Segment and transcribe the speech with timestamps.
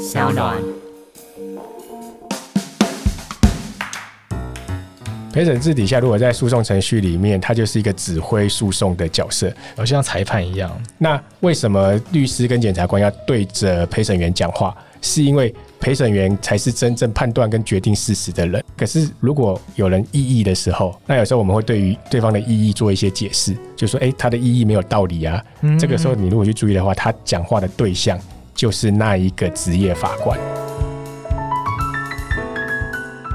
[0.00, 0.56] 小暖。
[5.30, 10.70] 陪审制底下，如果在诉讼程序里面，他就是一个指挥诉讼的角色，好像裁判一样。
[10.96, 14.74] 那为什么律师跟检察官要对着陪审员讲话？
[15.02, 18.62] 是因为陪审员才是真正判断跟决定事实的人。
[18.76, 25.42] 可是如果有人异议的时候，那有时候我们会对于对方的异议做一些解释，就说：“诶，他的异议没有道理啊。”
[25.78, 28.18] 这个时候你如果去注意的话，他讲话的对象
[28.60, 30.38] 就是那一个职业法官。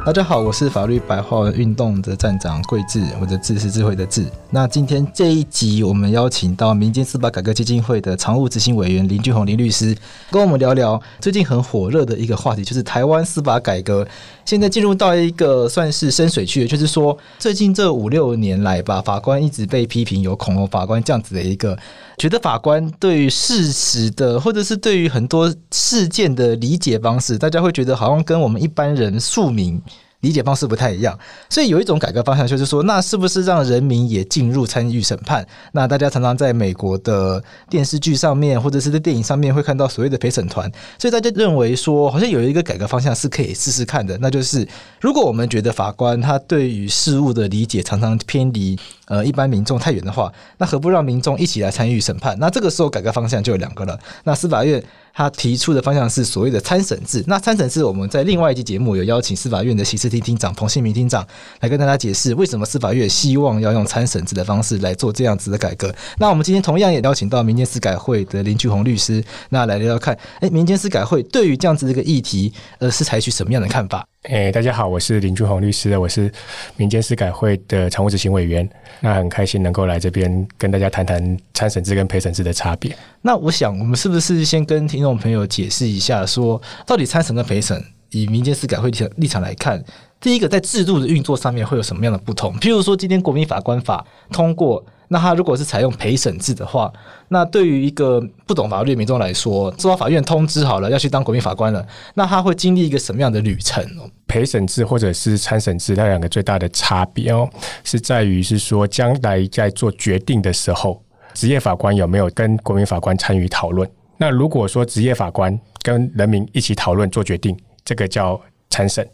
[0.06, 4.24] 大家好，我是法律白话文运动的站长桂智，我的智是智慧的智。
[4.52, 9.98] 那今天这一集，我们邀请到民间司法改革基金会的常务执行委员林俊宏林律师，
[10.30, 14.08] 跟我们聊聊最近很火热的一个话题，就是台湾司法改革
[14.46, 21.78] 现在进入到一个算是深水区，就是说最近这五六年来吧，法官一直被批评有恐龙法官这样子的一个，
[22.18, 29.82] 觉得法官对于事实的，或者是对于很多事件的理解方式，大家会觉得好像跟我们一般人庶民。
[30.26, 31.18] 理解方式不太一样，
[31.52, 35.46] 所以有一种改革方向就是说，那是不是让人民也进入参与审判？
[35.74, 44.68] 那大家常常在美国的电视剧上面，或者是在电影上面会看到所谓的陪审团，所以大家认为说，好像有一个改革方向是可以试试看的，那就是
[45.00, 52.38] 如果我们觉得法官他对于事物的理解常常偏离呃一般民众太远的话，那何不让民众一起来参与审判？
[52.40, 54.00] 那这个时候改革方向就有两个了。
[54.24, 54.84] 那司法院。
[55.18, 57.24] 他提出的方向是所谓的参审制。
[57.26, 61.26] 那参审制，我们在另外一期节目有邀请司法院的刑事厅厅长彭信明厅长
[61.62, 65.96] 来跟大家解释，为什么司法院希望要用参审制的方式来做这样子的改革。
[66.18, 74.06] 那我们今天同样也邀请到民间司改会的林俊宏律师，那来聊聊看，哎、民间司改会对于这样子的一个议题，呃，是采取什么样的看法？
[74.28, 76.32] 哎，大家好，我是林俊宏律师，我是
[76.78, 78.68] 民间司改会的常务执行委员。
[79.00, 82.96] 那很开心能够来这边跟大家谈谈参审制跟陪审制的差别。
[83.22, 89.84] 那我想，我们是不是先跟听众朋友解释一下，说到底参审跟陪审，以民间司改会立场立场来看，
[90.20, 92.58] 第一个在制度的运作上面会有什么样的不同？
[92.58, 94.84] 譬如说，今天国民法官法通过。
[95.08, 96.92] 那他如果是采用陪审制的话，
[97.30, 103.86] 那对于一个不懂法律的民众来说，受到法院通知好了要去当国民法官了，那他会经历一个什么样的旅程？
[104.28, 107.48] 陪审制或者是参审制，它两个最大的差别哦，
[107.84, 111.02] 是在于是说，将来在做决定的时候，
[111.34, 113.90] 职业法官有没有跟国民法官参与讨论？
[114.18, 118.40] 那如果说职业法官跟人民一起讨论做决定，这个叫
[118.70, 119.08] 参审，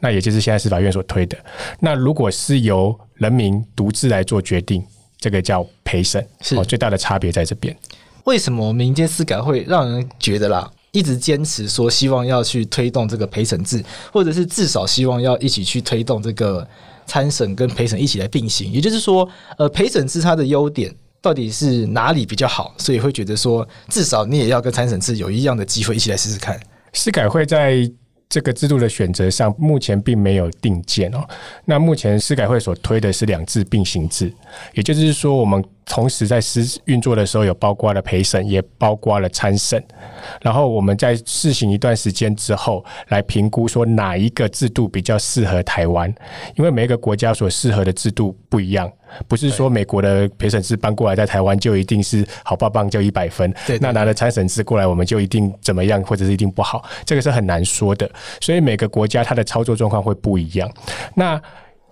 [0.00, 1.36] 那也就是现在司法院所推的。
[1.80, 4.82] 那如果是由人民独自来做决定，
[5.22, 7.74] 这个叫陪审，是最大的差别在这边。
[8.24, 16.66] 为什么民间司改会让人觉得啦，一直坚持说希望要去推动这个陪审制，或者是至少希望要一起去推动这个
[17.06, 18.72] 参审跟陪审一起来并行？
[18.72, 19.28] 也就是说，
[19.58, 22.74] 呃，陪审制它的优点到底是哪里比较好？
[22.76, 26.60] 所以会觉得说，至少你也要跟参审制有一样的机会一起来试试看。
[26.92, 27.88] 司改会在。
[28.32, 31.22] 这个制度的选择上，目前并没有定见哦。
[31.66, 34.32] 那目前司改会所推的是两制并行制，
[34.72, 39.82] 也就是说，我们同时在司运作的时候，有包括了陪审，也包括了参审。
[40.40, 46.12] 然后我们在试行一段时间之后，来评估说哪一个制度比较适合台湾，
[46.56, 48.90] 因为每一个国家所适合的制度不一样。
[49.28, 58.10] 不是说美国的陪审制搬过来在台湾就一定是好棒棒就一百分，对，那拿了参审制过来我们就一定怎么样或者是一定不好，这个是很难说的。
[58.40, 60.70] 所以每个国家它的操作状况会不一样。
[61.14, 61.38] 那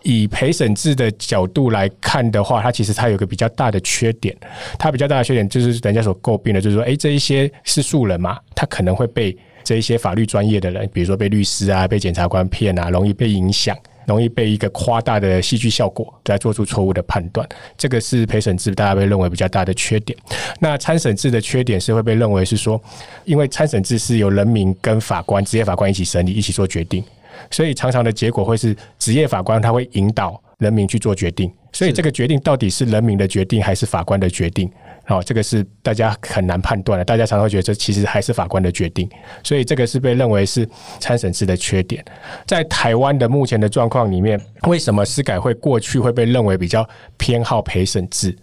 [0.03, 4.37] 以陪审制的角度来看的话，它其实它有个比较大的缺点，
[4.79, 13.77] 它比较大的缺点就是人家所诟病的，就是说，哎，这一些是素人嘛，他可能会被这一些法律专业的人，比如说被律师啊、被检察官骗啊，容易被影响。
[14.07, 20.19] 容易被一个夸大的戏剧效果来做出错误的判断，这个是陪审制大家被认为比较大的缺点。
[20.59, 22.81] 那参审制的缺点是会被认为是说，
[23.25, 27.05] 因为参审制是由人民跟法官、职业法官一起审理、一起做决定，
[27.51, 34.71] 所以常常的结果会是职业法官他会引导人民去做决定，所以这个决定到底是人民的决定还是法官的决定？
[35.07, 37.05] 哦，这个是大家很难判断的。
[37.05, 39.09] 大家常常会觉得这其实还是法官的决定，
[39.43, 40.69] 所以这个是被认为是
[41.01, 42.05] 参审制的缺点。
[42.47, 48.37] 在台湾的目前的状况里面，为什么司改会过去会被认为比较偏好陪审制？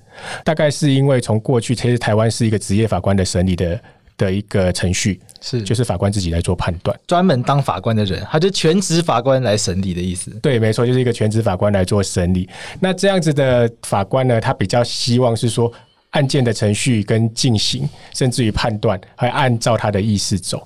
[0.43, 3.79] 大概是因为从过去其实台湾是一个职业法官的审理的
[4.17, 10.31] 的一个程序，是就是法官自己来做判断，专门当法官的人，他就全职法官来审理的意思。
[10.41, 12.49] 对，没错，就是一个全职法官来做审理。
[12.79, 15.71] 那这样子的法官呢，他比较希望是说。
[16.11, 20.65] 案件的程序跟进行，甚至于判断，还按照他的意思走，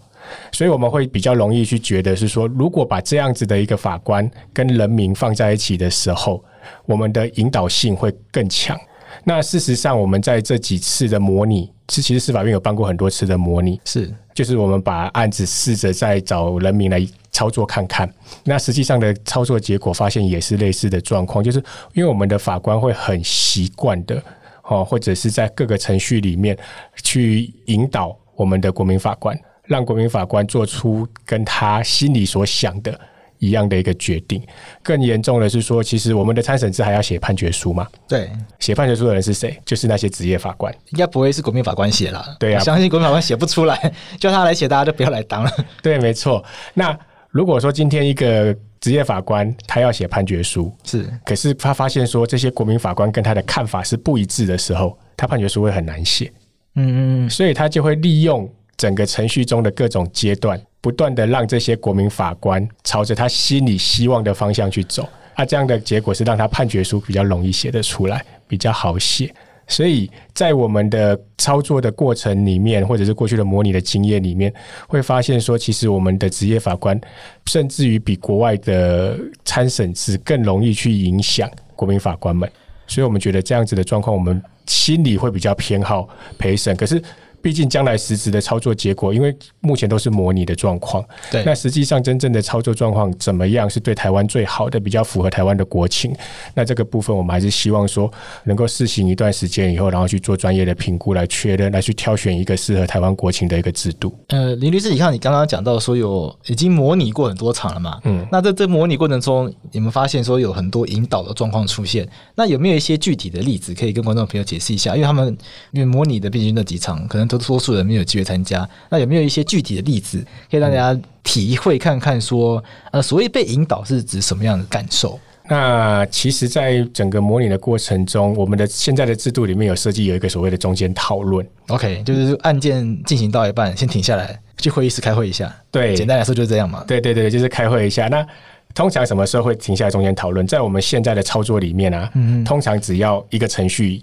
[0.51, 6.41] 所以我们会比较容易去觉得是说，如果把这样子的一个法官跟人民放在一起的时候，
[6.85, 8.79] 我们的引导性会更强。
[9.23, 11.69] 那事实上，我们在这几次的模拟
[11.99, 18.07] 其实司法院有办过很多次的模拟，是就是我们把案子试着再找人民来操作看看。
[18.43, 21.57] 那实际上的操作结果发现也是类似的状况，就是
[21.93, 24.21] 因为我们的法官会很习惯的
[24.63, 26.55] 哦，或者是在各个程序里面
[27.01, 32.99] 去引导我们的国民法官，让国民法官做出跟他心里所想的。
[33.41, 34.41] 一样的一个决定，
[34.83, 37.87] 更严重的是说，其实我们的参审制还要写判决书嘛？
[38.07, 38.29] 对，
[38.59, 39.59] 写判决书的人是谁？
[39.65, 42.23] 就是那些职业法官，应该不会是国民法官写了。
[42.39, 45.51] 对啊，相信国民法官写不出来，叫他来写，大家就不要来当了。
[45.81, 46.45] 对，没错。
[46.75, 46.95] 那
[47.31, 56.31] 如果说今天一个职业法官他要写判决书，是，可是他发现说这些国民法官跟他的看法是不一致的时候，他判决书会很难写。
[56.75, 58.47] 嗯嗯，所以他就会利用
[58.81, 60.59] 整个程序中的各种阶段。
[60.83, 69.31] 不断的让这些国民法官朝着他心里希望的方向去走，啊，这样的结果是让他判决书比较容易写得出来，比较好写。
[69.67, 74.51] 所以在我们的操作的过程里面，或者是过去的模拟的经验里面，
[74.87, 76.99] 会发现说，其实我们的职业法官，
[77.45, 82.51] 甚至于比国外的参审制更容易去影响国民法官们。
[82.87, 86.75] 所以我们觉得这样子的状况，我们心里会比较偏好陪审。
[86.75, 86.99] 可是。
[87.41, 91.03] 毕竟将来实质的操作结果，因为目前都是模拟的状况。
[91.31, 96.15] 对，那实际上真正的操作状况怎么样，是对台湾最好的，比较符合台湾的国情。
[96.53, 98.11] 那这个部分，我们还是希望说，
[98.43, 104.15] 能够试行一段时间以后，然后去做专业的评估，来确认，来去挑选一个适合台湾国情的一个制度。
[104.27, 107.99] 呃，林律师，你看你刚刚讲到说有已经模拟过很多场了嘛？
[108.03, 114.95] 嗯，那在这模拟过程中，你们发现说有很多引导的状况出现，那有没有一些具体的例子可以跟观众朋友解释一下？
[114.95, 115.35] 因为他们
[115.71, 117.30] 因为模拟的毕竟那几场，可能。
[117.37, 122.19] 多数人没有机会参加，那有没有一些具体的例子可以让大家体会看看？
[122.21, 125.19] 说，呃，所谓被引导是指什么样的感受？
[125.49, 131.45] 那其实，在整个模拟的过程中，我们的现在的制度里面有设计有一个所谓的中间讨论。
[131.67, 135.53] OK，就是案件进行到一半，先停下来去会议室开会一下。
[135.69, 136.85] 对，简单来说就是这样嘛。
[136.87, 138.07] 对对对，就是开会一下。
[138.07, 138.25] 那
[138.73, 140.45] 通常什么时候会停下来中间讨论？
[140.47, 144.01] 在我们现在的操作里面啊，嗯，通常只要一个程序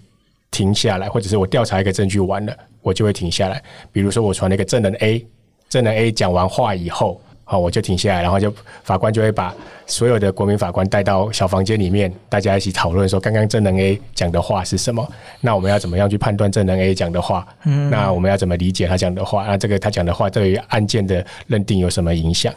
[0.51, 2.55] 停下来，或者是我调查一个证据完了。
[2.83, 5.27] 我就会停下来，比如说我传了一个证人 A，
[5.69, 8.53] 证人 A 讲完话以后，好，我就停下来，然后就
[8.83, 9.55] 法官就会把
[9.87, 15.07] 所有的国民法官带到小房间里面，大家一起讨论说，刚刚证人 A 讲的话是什么？
[15.41, 17.47] 那我们要怎么样去判断证人 A 讲的话？
[17.65, 19.47] 嗯，那我们要怎么理解他讲的话？
[19.47, 22.55] 那这个他讲的话对于案件的认定有什么影响？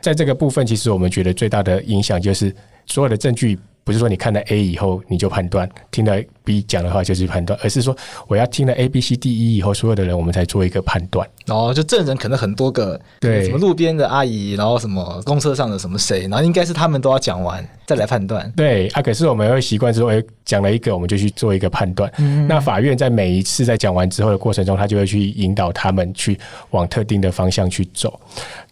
[0.00, 2.54] 在这个部分，其实我们觉得最大的影响就是
[2.86, 3.58] 所有的证据。
[3.82, 11.24] 不是说你看了 A 以后你就判断，听了 B 讲的话就是判断，而是说我要听了 A、B、C、D、E 以后，所有的人我们才做一个判断。
[11.46, 18.52] 哦，就证人可能很多个，对，什么路边的阿姨，然后什么公车上的什么谁，然后应该是他们都要讲完再来判断。
[18.56, 22.12] 对啊，可是我们会习惯说，哎，讲了一个我们就去做一个判断。
[22.18, 22.48] 嗯。
[22.48, 26.36] 那法院在每一次在讲完之后的过程中，他就会去引导他们去
[26.70, 28.18] 往特定的方向去走。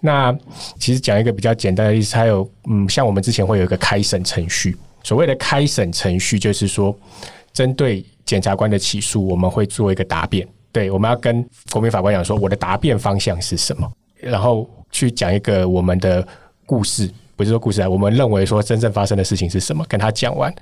[0.00, 0.36] 那
[0.80, 4.76] 其实讲一个比较简单的例子，还有嗯，像我们之前会有一个开审程序。
[5.04, 6.94] 所谓的开审程序，就是说，
[7.58, 10.46] 针对检察官的起诉，我们会做一个答辩。
[10.70, 16.24] 对，我们要跟国民法官讲说，我的答辩方向是什么，然后去讲一个我们的
[16.64, 20.54] 故事，不是说故事啊，我们认为说真正发生的事情是什么，跟他讲完。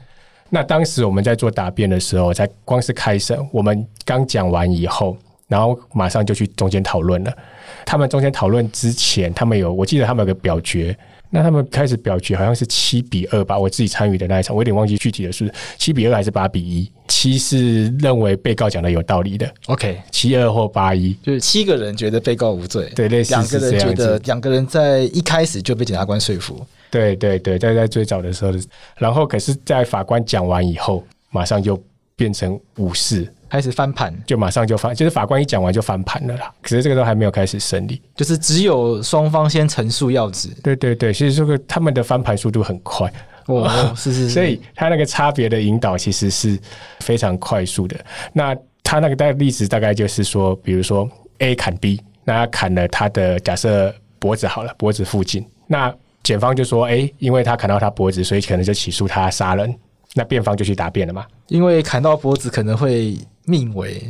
[0.49, 5.15] 那当时我们在做答辩的时候，才光是开审，我们刚讲完以后，
[5.49, 7.37] 然后马上就去中间讨论了。
[7.85, 10.97] 他们中间讨论之前，他们有，我记得他们有个表决。
[11.31, 16.91] 那他们开始表决好像是七比二吧，我自己参与的那一场，我有点忘记具体的是七比二还是八比一。
[17.09, 28.53] 七是认为被告讲的有道理的，OK，七二或八一，就是七个人觉得被告无罪，对，类似两个人觉得两个人在一开始就被检察官说服，对对对，在在最早的时候，
[28.97, 31.81] 然后可是在法官讲完以后，马上就
[32.17, 33.27] 变成五四。
[33.49, 36.53] 开始翻盘，就马上就翻，就是法官一讲完就翻盘了啦。
[36.63, 40.49] 可是这个都还没有开始审理，就是只有双方先陈述要旨。
[40.63, 43.13] 对对对，其实这个他们的翻盘速度很快
[43.47, 46.59] 哦， 是是是，所以他那个差别的引导其实是
[47.01, 47.97] 非常快速的。
[48.33, 59.73] 那他那个大例子大概就是说，比如说 A 砍 B，那他砍了他的假设脖子好了，脖子附近，那检方就说，哎，因为他砍到他脖子，所以可能就起诉他杀人。
[60.15, 61.27] 那辩方就去答辩了嘛？
[61.49, 63.15] 因为砍到脖子可能会
[63.47, 64.03] 命为，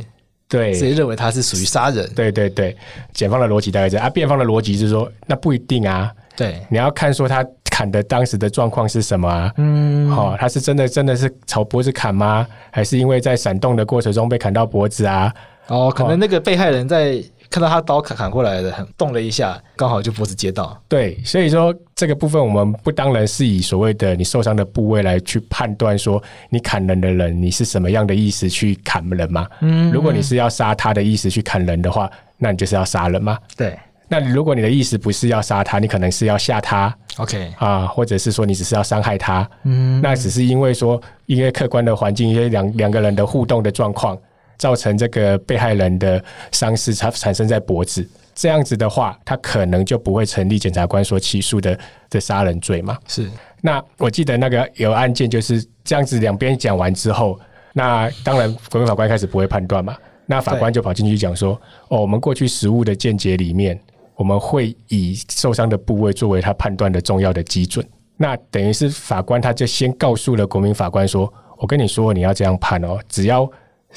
[0.49, 2.09] 对，所以认为他是属于杀人。
[2.13, 2.75] 对对对，
[3.13, 6.11] 检方的逻辑大概这样啊，辩方的逻辑是说，那不一定啊。
[6.35, 9.53] 对，你要看说他砍的当时的状况是什么啊？
[9.57, 12.45] 嗯，好、哦，他是真的真的是朝脖子砍吗？
[12.71, 15.33] 还是因为在闪动的过程中被砍到脖子啊？
[15.67, 20.79] 哦，可能那个被害人在看到他刀砍砍过来的，很动了一下，刚好就脖子接到。
[20.87, 29.47] 对，所以说这个部分我们不当然是以所谓的你受伤的部位来去判断说你砍人的人你是什么样的意思去砍人嘛。
[29.61, 33.37] 嗯，如果你是要杀他的意思去砍人的话，那你就是要杀人嘛。
[33.55, 33.77] 对。
[34.09, 44.17] 那如果你的意思不是要杀他，你可能是要吓他，OK 啊，或者是说你只是要伤害他，嗯，那只是因为说因为客观的环境，因为两两个人的互动的状况，
[44.57, 51.77] 造成这个被害人的伤势它产生在脖子，这样子的话，他可能就不会成立检察官所起诉的
[52.09, 52.97] 的杀人罪嘛。
[53.07, 53.29] 是，
[53.61, 57.39] 那我记得那个有案件就是这样子，两边讲完之后，
[57.73, 59.95] 那当然国民法官开始不会判断嘛，
[60.25, 61.59] 那法官就跑进去讲说，
[61.89, 63.79] 哦，我们过去实务的见解里面。
[64.17, 67.87] 我们会以受伤的部位作为他判断的重要的基准。
[68.15, 73.47] 那等于是法官他就先告诉了国民法官说：“我跟你说，你要这样判哦，只要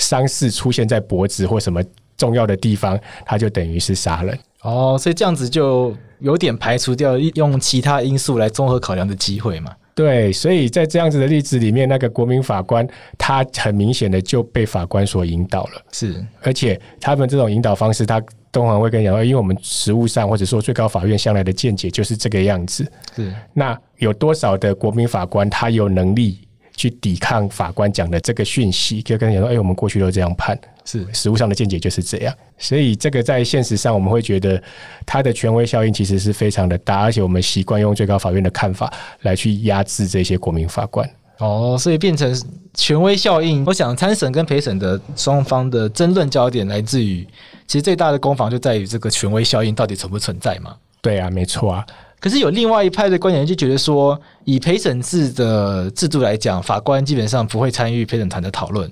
[0.00, 1.80] 伤势出现在脖子或什么
[2.16, 9.72] 重要的地方，他就等于是杀人。”哦，所以这样子就有点排除掉用其他因素来综合考量的机会嘛？
[9.94, 15.82] 对，所以在这样子的例子里面，那个国民法官他很明显的就被法官所引导了。
[15.92, 18.20] 是，而且他们这种引导方式，他。
[18.52, 22.84] 东航会跟你讲，因为我们实务上或者说最高法院向来的见解就是这个样子。
[23.14, 26.40] 是，那有多少的国民法官他有能力
[26.80, 29.02] 去抵抗法官讲的这个讯息？
[29.02, 32.34] 就跟你讲说，哎，我们过去都这样判，是实务上的见解就是这样。
[32.56, 34.62] 所以这个在现实上，我们会觉得
[35.04, 41.06] 它的权威效应其实是非常的大，而且我们习惯用最高法院的看法来去压制这些国民法官。
[41.36, 42.34] 哦，所以变成
[42.72, 43.62] 权威效应。
[43.66, 47.26] 我想参审跟陪审的双方的争论焦点来自于，
[47.66, 50.74] 其实最大的攻防就在于这个权威效应到底存不存在嘛？
[51.02, 51.86] 对啊，没错啊。
[52.20, 58.88] 可是有另外一派的观点就觉得说，以陪审制的制度来讲，法官基本上不会参与陪审团的讨论。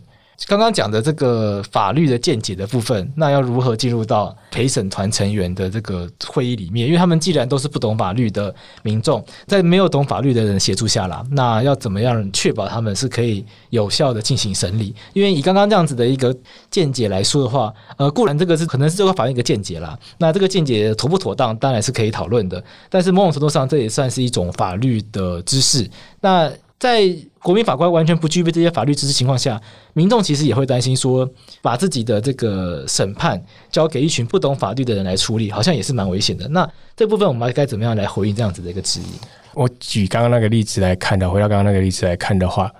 [0.47, 6.87] 刚刚讲的这个法律的见解的部分，那要如何进入到陪审团成员的这个会议里面？
[6.87, 14.95] 因为他们既然都是不懂法律的民众，在没有懂法律的人协助下啦，那要怎么样确保他们是可以有效的进行审理？
[15.13, 16.35] 因为以刚刚这样子的一个
[16.71, 22.63] 见解来说的话，呃，固然这个是可能是这个法院一个见解啦，那这个见解妥不妥当，当然是可以讨论的。
[22.89, 25.91] 但是某种程度上，这也算是一种法律的知识。
[26.21, 29.61] 那在国民法官完全不具备这些法律知识情况下，
[29.95, 31.29] 民众其实也会担心说，
[31.61, 36.47] 把自己的这个审判交给一群不懂法律的人来处理，好像也是蛮危险的。
[36.49, 39.19] 那这部分我们该怎么样来回应这样子的一个质疑？
[39.55, 42.73] 我举刚刚那个例子来看的，回到刚刚那个例子来看的话，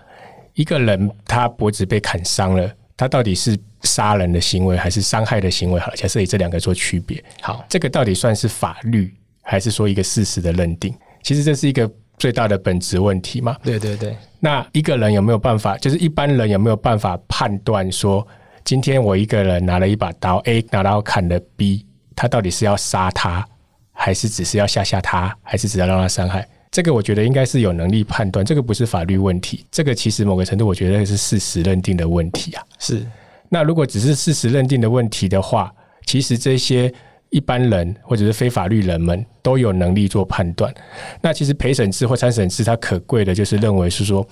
[0.55, 5.81] 一个人他脖子被砍伤了，他到底是杀人的行为还是伤害的行为？
[5.81, 9.13] 好了，假设以这两个做区别，好，这个到底算是法律
[9.43, 10.95] 还是说一个事实的认定？
[11.25, 11.91] 其实这是一个。
[12.19, 13.57] 最大的本质问题嘛？
[13.63, 14.17] 对对对。
[14.41, 15.77] 那一个人有没有办法？
[15.79, 18.27] 就是一般人有没有办法判断说，
[18.65, 21.85] 今天我一个人拿了一把刀，A 拿刀砍了 B，
[22.15, 23.47] 他到底是要杀他，
[23.93, 26.47] 还是只是要吓吓他，还是只要让他伤害？
[26.71, 28.45] 这个我觉得应该是有能力判断。
[28.45, 32.63] 这个不是法律问题，这个其实某个程度我觉得是事实认定的问题啊。
[32.79, 33.07] 是。
[33.49, 35.73] 那如果只是事实认定的问题的话，
[36.05, 36.93] 其实这些。
[37.31, 40.73] 一般人或者是非法律人们都有能力做判断。
[41.21, 44.27] 那其实陪审制或参审制，它可贵的就是认为是说，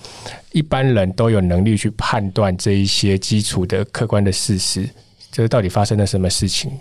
[0.51, 4.89] 一般人都有能力去判断这一些基础的客观的事实，
[5.31, 6.71] 就是到底发生了什么事情。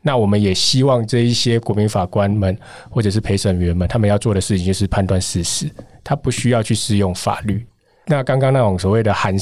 [0.00, 2.56] 那我们也希望这一些国民法官们
[2.88, 5.70] 或者是陪审员们，他们要做的事情就是判断事实，
[6.02, 7.66] 他不需要去适用法律。
[8.06, 9.36] 那刚刚那种所谓的含，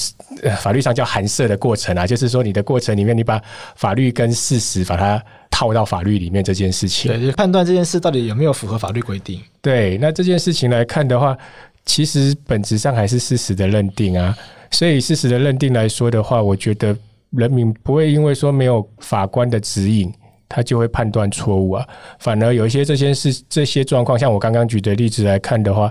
[0.58, 3.40] 法律上叫含摄的过程啊，就是说你的过程里面，你把
[3.76, 5.22] 法律跟事实把它。
[5.54, 9.40] 套到法律里面这件事情，对，就是判断这件事到底有没有符合法律规定。
[9.62, 11.38] 对，那这件事情来看的话，
[11.86, 14.36] 其实本质上还是事实的认定啊。
[14.72, 16.96] 所以事实的认定来说的话，我觉得
[17.30, 20.12] 人民不会因为说没有法官的指引，
[20.48, 21.86] 他就会判断错误啊。
[22.18, 25.88] 反而有一些这件事、这些状况，像我刚刚举的例子来看的话，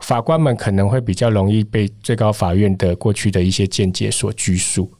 [0.00, 4.92] 法官们可能会比较容易被最高法院的过去的一些见解所拘束。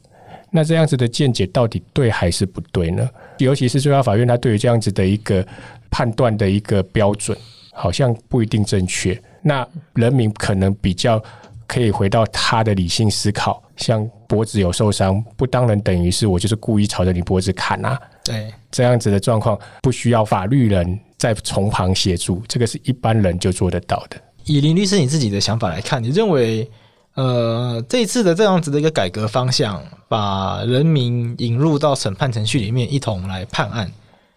[0.53, 3.09] 那这样子的见解到底对还是不对呢？
[3.37, 5.45] 尤其是最高法院，他对于这样子的一个
[5.89, 7.37] 判断的一个标准，
[7.71, 9.19] 好像不一定正确。
[9.41, 11.23] 那人民可能比较
[11.65, 17.97] 可以回到他的理性思考，像脖子有受伤，不当然等于是我就是故意朝着你脖子砍啊。
[18.23, 24.17] 对，这样子的状况不需要法律人在从旁协助，这个是一般人就做得到的。
[24.43, 26.69] 以林律师你自己的想法来看，你认为？
[27.15, 33.91] 呃，这一次的这样子的一个改革方向，把人民引入到审判程序里面，一同来判案。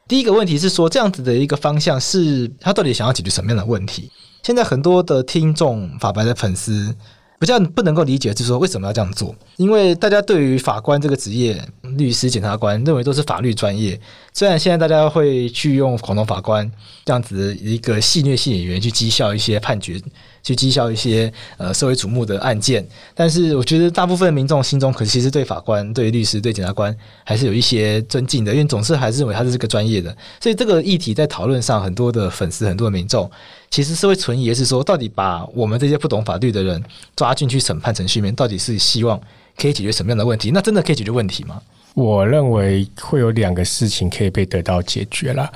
[0.08, 4.10] 第一个问题是说，这样子的一个方向是他到底想要解决什么样的问题？
[4.42, 6.94] 现在很多的听众、法白的粉丝，
[7.38, 9.34] 比较不能够理解，就是说为什么要这样做？
[9.56, 11.66] 因为大家对于法官这个职业、
[11.96, 13.98] 律师、检察官认为都是法律专业。
[14.32, 16.70] 虽然现在大家会去用恐龙法官
[17.04, 20.00] 这样子的一个戏谑性演员去讥笑一些判决，
[20.42, 22.84] 去讥笑一些呃社会瞩目的案件，
[23.14, 30.16] 但是我觉得大部分民众心中可其实对法官、对律师、对检察官还是有一些尊敬的，因为总是还是认为他是这个专业的。
[30.40, 33.30] 所以这个议题在讨论上，很多的粉丝、很多的民众。
[33.70, 36.80] 其实是会存疑，是说到底把我们这些不懂法律的人
[37.16, 39.20] 抓进去审判程序里面，到底是希望
[39.56, 40.52] 可以解决什么样的问题？
[40.52, 41.60] 那真的可以解决问题吗？
[41.94, 45.50] 我认为会有两个事情可以被得到解决了。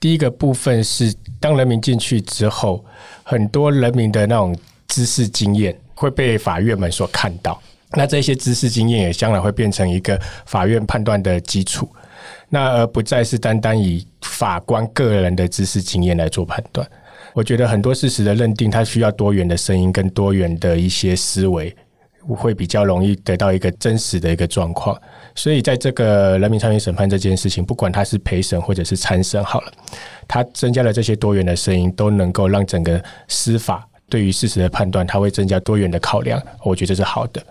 [0.00, 2.84] 第一个部分是，当人民进去之后，
[3.22, 4.54] 很多人民的那种
[4.88, 11.88] 知识经验会被法院们所看到，那这些知识经验也将来会变成一个法院判断的基础，
[12.48, 16.86] 那而不再是单单以法官个人的知识经验来做判断。
[17.32, 21.74] 我觉得很多事实的认定，它需要多元的声音跟多元的一些思维，
[22.26, 25.00] 会比较容易得到一个真实的一个状况。
[25.34, 29.72] 所以，在这个人民参与审判这件事情，不管他是陪审或者是参审，好了，
[30.28, 36.40] 它增加了这些多元的声音，都能够让整个司法对于事实的判断，它会增加多元的考量。
[36.62, 37.44] 我觉得这是好的。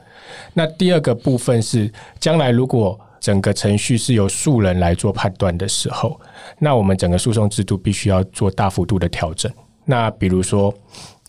[0.53, 6.19] 那第二个部分是，将来如果整个程序是由数人来做判断的时候，
[6.59, 9.51] 那我们整个诉讼制度必须要做大幅度的调整。
[9.85, 10.73] 那比如说，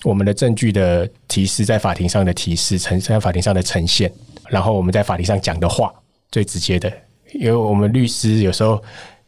[0.04, 4.12] 我们的证据的提示，在法庭上的提示，呈在法庭上的呈现，
[4.48, 5.92] 然后我们在法庭上讲的话，
[6.34, 6.92] 最直接的，
[7.32, 8.82] 因为我们律师有时候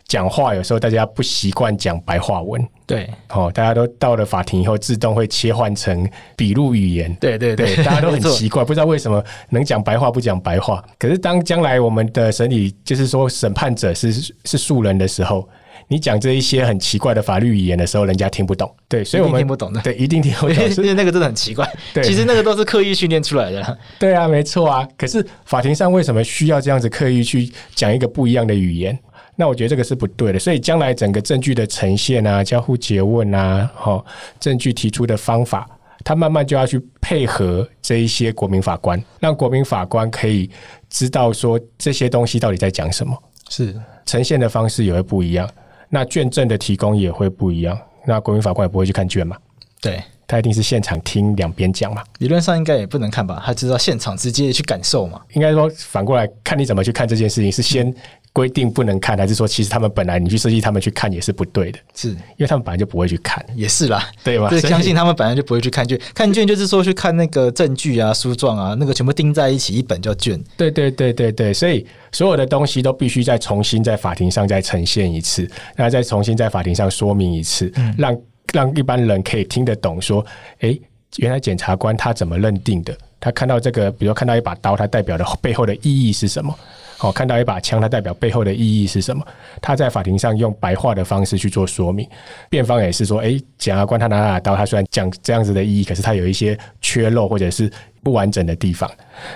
[0.08, 10.84] 讲话，有时候大家不习惯讲白话文，对，哦，大家都到了法庭以后，自动会切换成笔录语言，对对对，对，大家都很奇怪，不知道为什么能讲白话不讲白话。
[10.98, 14.12] 可是当将来我们的审理，就是说审判者是
[14.44, 15.48] 是素人的时候。
[15.88, 18.74] 你讲这一些很奇怪的法律语言的时候，人家听不懂。
[18.88, 19.80] 对，所以我们听不懂的。
[19.82, 20.56] 对，一定听不懂。
[20.78, 21.68] 因为那个真的很奇怪。
[21.94, 23.78] 对，其实那个都是刻意训练出来的。
[23.98, 24.86] 对啊，没错啊。
[24.96, 28.98] 可是法庭上为什么需要这样子刻意去讲一个不一样的语言？
[29.36, 30.38] 那我觉得这个是不对的。
[30.38, 34.04] 所以将来整个证据的呈现啊、交互诘问啊、哈
[34.40, 35.68] 证据提出的方法，
[36.02, 40.50] 他慢慢就要去配合这一些国民法官，让国民法官可以
[40.90, 43.16] 知道说这些东西到底在讲什么，
[43.50, 43.72] 是
[44.04, 45.48] 呈现的方式也会不一样。
[45.88, 49.36] 那卷证的提供也会不一样，那国民法官也不会去看卷嘛？
[49.80, 52.02] 对，他一定是现场听两边讲嘛。
[52.18, 53.42] 理论上应该也不能看吧？
[53.44, 55.20] 他知道现场直接去感受嘛？
[55.34, 57.94] 应该说反过来看你怎么去看这件事情，是先
[58.36, 61.78] 规定不能看，还是说其实他们本来你去设计他们去看也是不对的？
[61.94, 64.50] 是因为他们本来就不会去看，也是啦，对吧？
[64.50, 70.38] 就 相信他们本来就不会去看卷，看卷就是说去看那个证据啊、书状啊，那个全部钉在一起，一本叫卷。
[70.54, 71.86] 对对对对对，所以。
[72.12, 75.42] 所有的东西都必须再重新在法庭上再呈现一次，
[75.74, 78.18] 然后再重新在法庭上说明一次，让
[78.54, 80.00] 让一般人可以听得懂。
[80.00, 80.24] 说，
[80.60, 80.80] 诶，
[81.16, 82.96] 原来检察官他怎么认定的？
[83.18, 86.54] 他看到这个，比如看到一把刀，它代表的背后的意义是什么？
[86.98, 89.22] 好，看到一把枪，它代表背后的意义是什么？
[89.60, 92.08] 他在法庭上用白话的方式去做说明，
[92.48, 97.70] 辩方也是说，诶，检察官他拿拿刀，他虽然讲这样子的意义，可是他有一些缺漏或者是
[98.02, 98.90] 不完整的地方。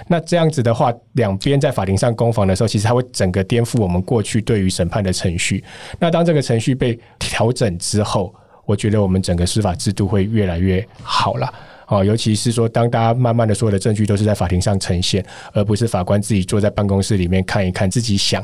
[0.07, 5.63] 那这样子的话，两边在法庭上攻防的时候，其实他会整个颠覆我们过去对于审判的程序。
[5.99, 11.53] 那当这个程序被调整之后，我觉得我们整个司法制度会越来越好了。
[11.91, 18.41] 哦，尤其是说，当大家慢慢的所有的证据都是在法庭上呈现，而不是法官自己坐在办公室里面看一看，自己想，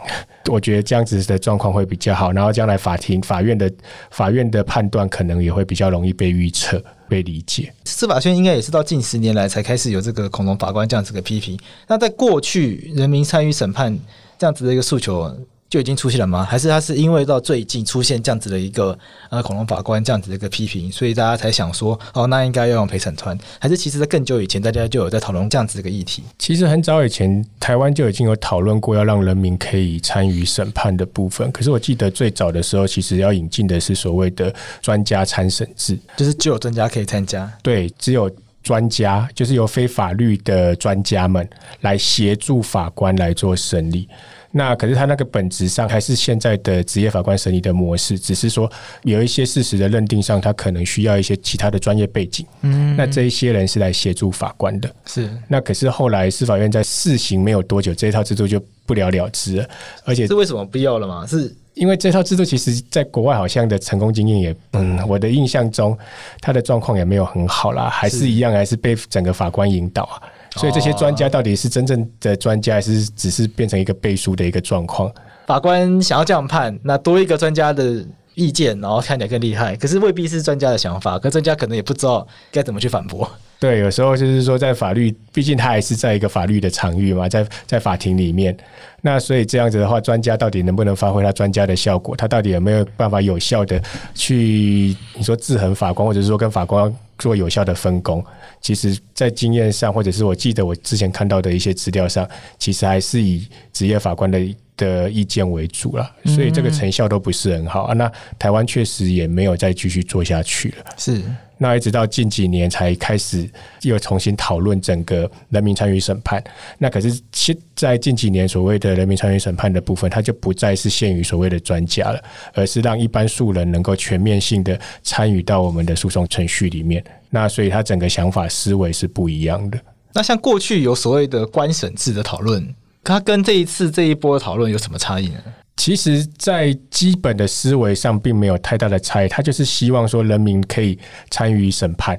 [0.51, 2.33] 我觉得这样子的状况会比较好。
[2.33, 3.73] 然后将来法庭、法院的
[4.11, 7.73] 法院的判断可能也会比较容易被预测、被理解。
[7.85, 11.57] 司法圈应该也是到近十年来才开始有这个恐龙法官这样子的批评。
[11.87, 13.97] 那在过去，人民参与审判
[14.37, 15.33] 这样子的一个诉求。
[15.69, 16.45] 就已经出现了吗？
[16.45, 18.97] 还是他是因为到最近出现这样子的一个
[19.31, 23.37] 呃恐龙法官这样子的一个批评，所以大家才想说哦，那应该要用陪审团？
[23.59, 26.23] 还是其实在更久以前，大家就有在讨论这样子的一个议题？
[26.39, 31.51] 其实很早以前，台湾就已经有讨论过要让人民可以参与审判的部分。
[31.51, 37.51] 可是我记得最早的时候，其实要引进的是所谓的专家参审制，就是只有专家可以参加。
[37.63, 38.31] 对，只有
[38.63, 41.49] 专家，就是由非法律的专家们
[41.81, 44.09] 来协助法官来做审理。
[44.57, 48.71] 那可是他那个本质上还是现在的职业法官审理的模式，只是说
[49.03, 52.47] 有一些事实的认定上，他可能需要一些其他的专业背景。
[52.63, 54.91] 嗯，那这一些人是来协助法官的。
[55.05, 55.29] 是。
[55.47, 59.69] 那可是后来司法院在试行没有多久，这一套制度就不了了之了。
[60.07, 61.27] 而且是为什么不要了吗？
[61.27, 65.95] 是因为这套制度其实在国外好像的成功经验也，嗯，我的印象中
[66.41, 70.17] 他的状况也没有很好啦，还是一样，还是被整个法官引导啊。
[70.57, 75.13] 所以这些专家到底是真正的专家，还是只是变成一个背书的一个状况？
[75.47, 83.31] 法官想要这样判，那多一个专家的意见，然后看起来更厉害，可是未必是专家的想法，可专家可能也不知道该怎么去反驳。
[83.59, 88.55] 对，有时候就是说，在法律，毕竟他还是在一个法律的场域嘛，在在法庭里面，
[89.01, 92.15] 那所以这样子的话，专家到底能不能发挥他专家的效果？
[92.15, 93.81] 他到底有没有办法有效的
[94.15, 98.23] 去你说制衡法官，或者是说跟法官做有效的分工？
[98.61, 104.39] 其实，在经验上，或者是我记得我之前看到的一些资料上，其实还是以职业法官的
[104.77, 107.95] 的意见为主了，所以这个成效都不是很好啊。
[107.95, 110.85] 那台湾确实也没有再继续做下去了。
[110.99, 111.23] 是。
[111.59, 113.49] 那一直到近几年才开始
[113.83, 116.43] 又重新讨论整个人民参与审判。
[116.79, 127.03] 那可是现在近几年所谓的人民参与审判的部分，它就不再是限于所谓的专家了，而是让一般素人能够全面性的参与到我们的诉讼程序里面。
[127.31, 129.79] 那所以它整个想法思维是不一样的。
[130.13, 135.41] 那像过去有所谓的官审制的讨论，它跟这一次这一波的讨论有什么差异呢？
[135.77, 139.29] 其实，在基本的思维上，并没有太大的差异。
[139.29, 140.99] 他就是希望说，人民可以
[141.31, 142.19] 参与审判，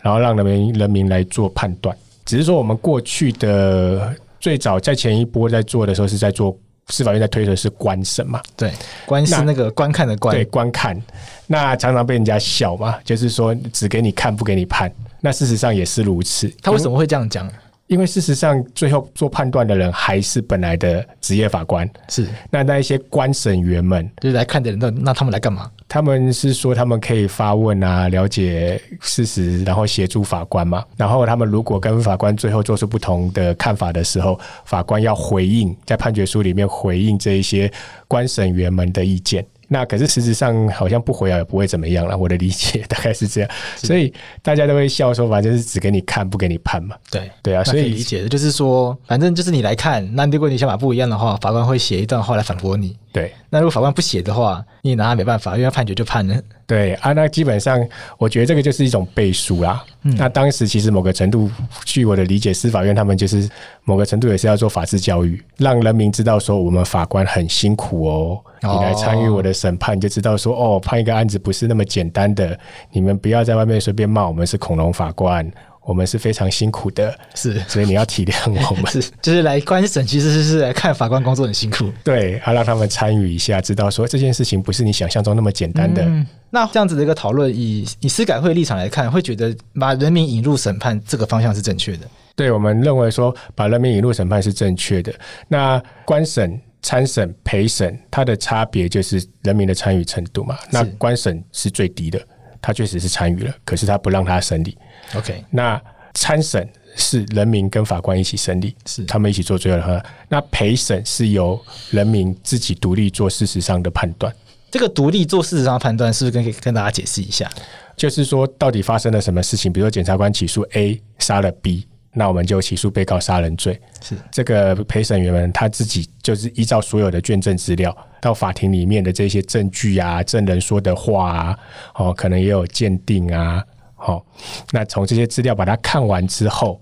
[0.00, 1.96] 然后让人民人民来做判断。
[2.24, 6.54] 只是说，我们过去的最早在前一波在做的时候，是在做
[6.88, 8.42] 司法院在推的是官审嘛？
[8.56, 8.72] 对，
[9.06, 11.00] 官是那个观看的观，对，观看。
[11.46, 14.92] 那常常被人家笑嘛，就是说只给你看，不给你判。
[15.20, 16.52] 那事实上也是如此。
[16.60, 17.48] 他为什么会这样讲？
[17.86, 21.88] 因为事实上，最后做判断的人还是本来的职业法官。
[22.08, 25.70] 是，那那一些官审员们，就是来看的人，那那他们来干嘛？
[25.86, 30.82] 他们是说他们可以发问啊，了解事实，然后协助法官嘛。
[30.96, 37.70] 然后他们如果跟法官最后做出不同的看法的时候，法官要回应，在判决书里面回应这一些
[38.08, 39.44] 官审员们的意见。
[39.68, 42.16] 那可是实质上好像不回啊，也不会怎么样了。
[42.16, 46.96] 我的理解大概是这样， 所以大家都会笑说，反正是只给你看，不给你判嘛。
[47.10, 52.96] 对对啊，所以理解的就是说，反正就是你来看，那如果你想法不一样的话，法官会写一段话来反驳你。
[53.14, 56.34] 对，那如果法官不写的话，你也拿他没办法，因为他判决就判了。
[56.66, 57.80] 对啊，那基本上
[58.18, 59.84] 我觉得这个就是一种背书啦。
[60.02, 61.48] 嗯、那当时其实某个程度，
[61.84, 63.48] 据我的理解，司法院他们就是
[63.84, 68.44] 某个程度也是要做法治教育，让人民知道说我们法官很辛苦哦。
[68.60, 72.58] 你来参与我的审判，就知道说哦，判一个案子不是那么简单的。
[72.90, 75.48] 你们不要在外面随便骂我们是恐龙法官。
[75.84, 78.86] 我们是非常辛苦的，是，所以你要体谅我们。
[78.90, 81.92] 是，就是来观审，其实是来看法官工作很辛苦。
[82.02, 86.02] 对，要让他们参与一下，知道说这件事情不是你想象中那么简单的。
[86.02, 92.06] 嗯，那这样子的一个讨论，以以司改会立场来看，会觉得把人民引入审判这个方向是正确的。
[92.34, 95.12] 对，我们认为说把人民引入审判是正确的。
[95.46, 100.58] 那官审、参审、陪审，它的差别就是人民的参与程度嘛。
[100.70, 102.20] 那官审是最低的，
[102.64, 104.74] 他确实是参与了，可是他不让他审理。
[105.14, 105.78] OK，那
[106.14, 110.14] 参审是人民跟法官一起审理，是他们一起做最后的判断。
[110.30, 114.34] 那陪审是由人民自己独立做事实上的判断。
[114.70, 117.50] 这个独立做事实上的判断，是不是跟跟大家解释一下？
[117.96, 119.70] 就是说，到底发生了什么事情？
[119.70, 123.78] 比如说，检察官起诉 A 杀了 B，那我们就起诉被告杀人罪。
[124.00, 131.58] 是这个陪审员们他自己就是依照所有的卷证资料，到法庭里面的这些证据啊、证人说的话啊，
[131.96, 133.62] 哦，可能也有鉴定啊。
[133.96, 134.24] 好，
[134.70, 136.80] 那从这些资料把它看完之后，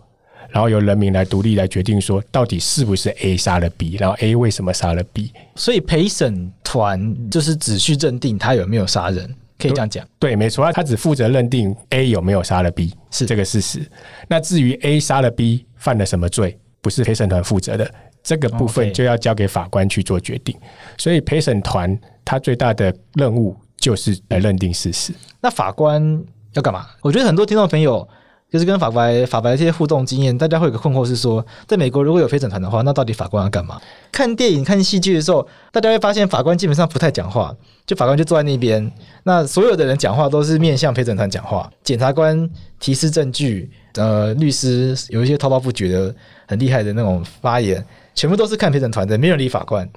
[0.50, 5.32] 然后由人民来独立来决定说，到底是不是 A 杀了 B，然后 A 为什么杀了 B？
[5.54, 10.06] 所以陪审团就是只需认定他有没有杀人，可以这样讲。
[10.18, 13.80] 对，没错，他只负责认定 A 有没有杀了 B，是这个事实。
[14.28, 17.88] 那至于 A 杀了 B 犯了什么罪，不是陪审团负责的，
[18.22, 20.56] 这个部分就要交给法官去做决定。
[20.98, 25.12] 所以陪审团他最大的任务就是来认定事实。
[25.40, 26.22] 那法官。
[26.54, 26.86] 要干嘛？
[27.00, 28.06] 我觉得很多听众朋友
[28.52, 33.80] 就是跟法白、法白这些互动经验，大家会有个困惑是说，在美国如果有陪审团的话，那到底法官要干嘛？
[34.12, 46.14] 看电影、看戏剧的时候，大家会发现法官基本上不太讲话，就法官就坐在那边，那所有的人讲话都是面向陪审团讲话，检察官提示证据，呃，律师有一些滔滔不绝的
[46.46, 47.82] 很厉害的那种发言，
[48.14, 49.88] 全部都是看陪审团的，没人理法官。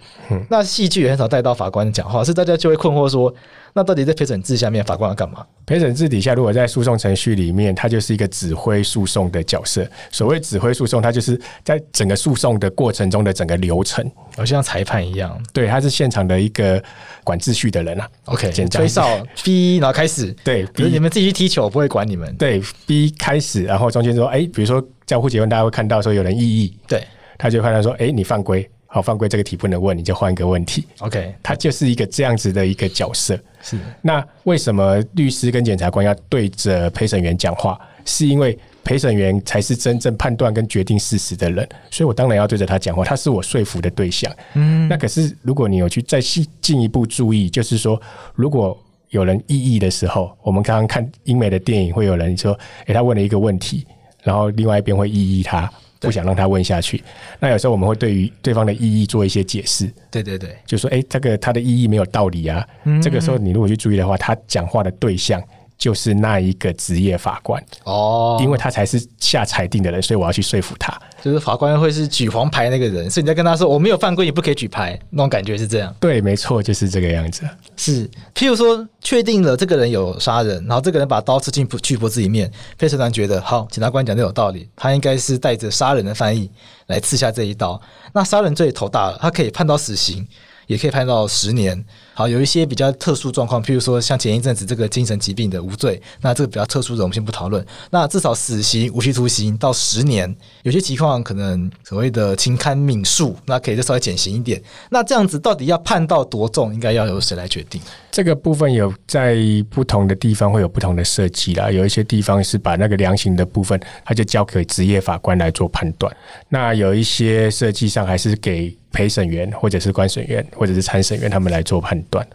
[0.49, 3.33] 那戏剧也很少带到法官讲话，所以大家就会困惑说。
[3.77, 5.45] 那到底在陪审制下面，法官要干嘛？
[5.65, 9.85] 陪审制底下，如果在诉讼程序里面，他就是一个指挥诉讼的角色。
[10.09, 15.37] 所谓指挥诉讼，他就是在整个诉讼的过程中的整个流程，好像裁判一样。
[15.51, 16.81] 对，他是现场的一个
[17.25, 18.07] 管秩序的人啊。
[18.27, 20.31] OK，吹哨 B，然后开始。
[20.41, 22.33] 对，比如你们自己去踢球，我不会管你们。
[22.37, 27.03] 对，B 开始，然后中间说，哎、欸，比如说交互结婚，大家会看到说有人异议，对，
[27.37, 28.65] 他就看到说，哎、欸，你犯规。
[28.95, 30.87] 好，犯规这个题不能问，你就换一个问题。
[30.99, 33.37] OK，他就是一个这样子的一个角色。
[33.61, 37.77] 是，那为什么律师跟检察官要对着陪审员讲话？
[38.05, 44.33] 是因为陪审员才是真正判断跟决定事实的人，所以我当然要对着他讲话，他是我说服的对象。
[44.53, 48.01] 嗯，那可是如果你有去再细进一步注意，就是说，
[48.33, 53.85] 如果有人异议的时候，我们刚刚看英美的电影，会有人说，诶，他问了一个问题，
[54.23, 55.69] 然后另外一边会异议他。
[55.99, 57.03] 不想让他问下去，
[57.39, 59.91] 那有时候我们会对于对方的意义做一些解释。
[60.11, 62.67] 对对对，就说哎、欸，这个他的意义没有道理啊。
[62.83, 65.41] 嗯嗯，这个时候你如果去注意的话，他讲话的对象。
[65.77, 70.97] 就是那一个职业法官哦，因为他才是下裁定的人，所以我要去说服他。
[71.21, 75.93] 就是法官会是举黄牌那个人，所以你在跟他说我没有犯规，你不可以举牌，那种感觉是这样。
[75.99, 77.43] 对，没错，就是这个样子。
[77.75, 86.49] 是，譬如说确定了这个人有杀人，然后这个人把刀刺进去脖子里面，陪审团觉得好，检察官讲的有道理，他应该是带着杀人的翻译
[86.87, 87.79] 来刺下这一刀。
[88.13, 90.27] 那杀人罪头大了，他可以判到死刑。
[90.67, 91.85] 也可以判到十年。
[92.17, 97.63] 好，有一些比较特殊状况，譬如说像前一阵子这个精神疾病的无罪，那这个比较特殊的，我们先不讨论。
[97.91, 104.61] 那至少死刑、无期徒刑到十年，有些情况可能所谓的情堪悯恕，那可以再稍微减刑一点。
[104.89, 107.81] 那这样子到底要判到多重，应该要由谁来决定？
[108.09, 109.35] 这个部分有在
[109.69, 111.69] 不同的地方会有不同的设计啦。
[111.69, 116.15] 有一些地方是把那个量刑的部分，他就交给职业法官来做判断。
[116.47, 118.73] 那有一些设计上还是给。
[118.95, 122.25] 陪审员，或者是观审员，或者是参审员，他们来做判断。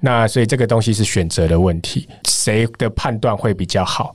[0.00, 4.14] 那所以这个东西是选择的问题，谁的判断会比较好？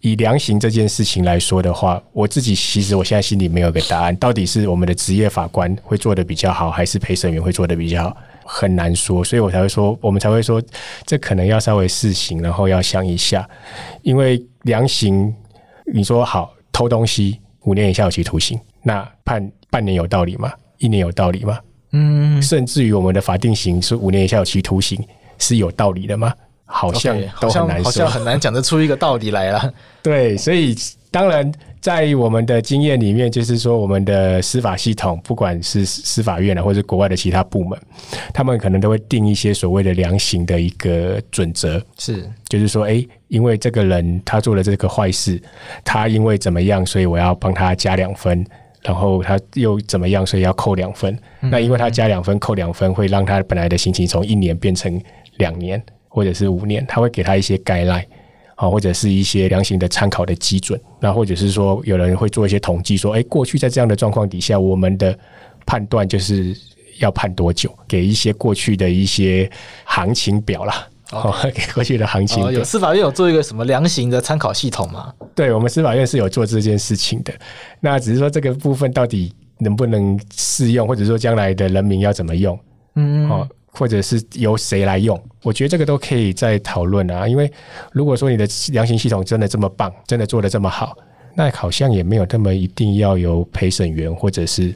[0.00, 8.16] 以量刑这件事情来说的话，我自己其实我现在心里没有个答案，到底是我们的职业法官会做得比较好，还是陪审员会做得比较好？
[8.46, 10.62] 很难说，所以我才会说，我们才会说，
[11.04, 13.46] 这可能要稍微试行，然后要想一下，
[14.00, 15.34] 因为量刑，
[15.92, 20.50] 你说好偷东西五年以下有期徒刑，那判半年有道理吗？
[20.78, 21.58] 一年有道理吗？
[21.98, 25.02] 嗯，甚至于我们的法定刑是五年以下有期徒刑，
[25.38, 26.32] 是有道理的吗？
[26.64, 29.72] 好像都很难说，好像很难讲得出一个道理来了。
[30.02, 30.76] 对，所以
[31.10, 37.78] 当然在我们的经验里面，就是说我们的司法系统，不管是司法院啊，或者国外的其他部门，
[38.34, 45.40] 他们可能都会定一些所谓的量刑的一个准则，是，就是说，哎，因为这个人他做了这个坏事，
[45.82, 48.46] 他因为怎么样，所以我要帮他加两分。
[48.82, 50.24] 然后他又怎么样？
[50.24, 51.18] 所以要扣两分。
[51.40, 55.00] 那因为他加两分，扣两分，会让他本来的刑期从一年变成
[55.38, 56.84] 两年，或者是五年。
[56.86, 58.04] 他会给他一些 guideline
[58.54, 60.80] 啊，或者是一些量刑的参考的基准。
[61.00, 65.16] 那或者是说，有人会做一些统计，说，哎，过去在这样的状况底下，我们的
[65.66, 66.56] 判断就是
[66.98, 69.50] 要判多久，给一些过去的一些
[69.84, 70.88] 行情表啦。
[71.10, 72.44] 哦，给过去的行情。
[72.52, 75.10] 有司法院有做一个什么量刑的参考系统吗？
[75.34, 77.32] 对，我们司法院是有做这件事情的。
[77.80, 82.58] 那只是说这个部分到底能不能适用，或者说将来的人民要怎么用？
[82.96, 85.18] 嗯，哦，或者是由谁来用？
[85.42, 87.26] 我觉得这个都可以再讨论啊。
[87.26, 87.50] 因为
[87.90, 90.94] 如果说你的量刑系统真的这么棒，真的做得这么好，
[91.34, 94.74] 那好像也没有那么一定要由陪审员或者是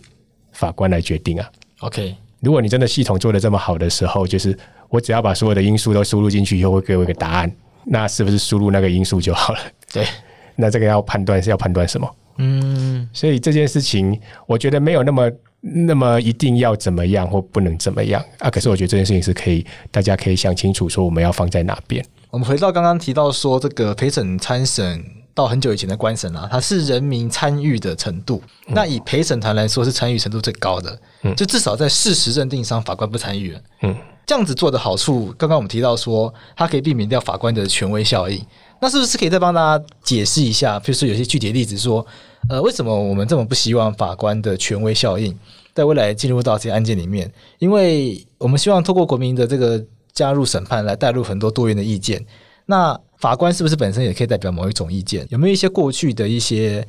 [0.52, 1.46] 法官来决定啊。
[1.80, 4.58] OK，如果你真的系统做得这么好的时候，就是。
[4.92, 7.50] 我只要把所有的因素都输入进去以后，会给我一个答案。
[7.84, 9.58] 那是不是输入那个因素就好了？
[9.90, 10.06] 对。
[10.54, 12.14] 那这个要判断是要判断什么？
[12.36, 13.08] 嗯。
[13.10, 15.30] 所以这件事情，我觉得没有那么
[15.62, 18.50] 那么一定要怎么样或不能怎么样啊。
[18.50, 22.04] 可是我觉得这件事情是可以，大家可以想清楚，说我们要放在哪边。
[22.30, 25.02] 我们回到刚刚提到说，这个陪审参审
[25.34, 28.42] 到很久以前的官审啊，它是人民参与的程度。
[28.68, 30.98] 嗯、那以陪审团来说，是参与程度最高的。
[31.22, 31.34] 嗯。
[31.34, 33.60] 就至少在事实认定上，法官不参与了。
[33.82, 33.96] 嗯。
[34.32, 38.42] 这样子做的好处，刚刚我们提到说，它可以避免掉法官的权威效应。
[38.80, 40.80] 那是不是可以再帮大家解释一下？
[40.80, 42.04] 比如说有些具体的例子，说，
[42.48, 45.38] 呃，为什么我们这么不希望法官的权威效应
[45.74, 47.30] 在未来进入到这些案件里面？
[47.58, 52.24] 因为我们希望透过国民的这个加入审判，来带入很多多元的意见。
[52.64, 55.26] 那法官是不是本身也可以代表某一种意见？
[55.28, 56.82] 有没有一些过去的一些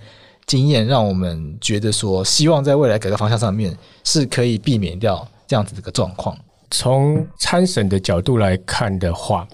[0.45, 6.34] 经验，让我们觉得说，希望在未来改革方向上面是可以避免掉这样子的一个状况？
[6.74, 9.48] 从参审的角度来看的话，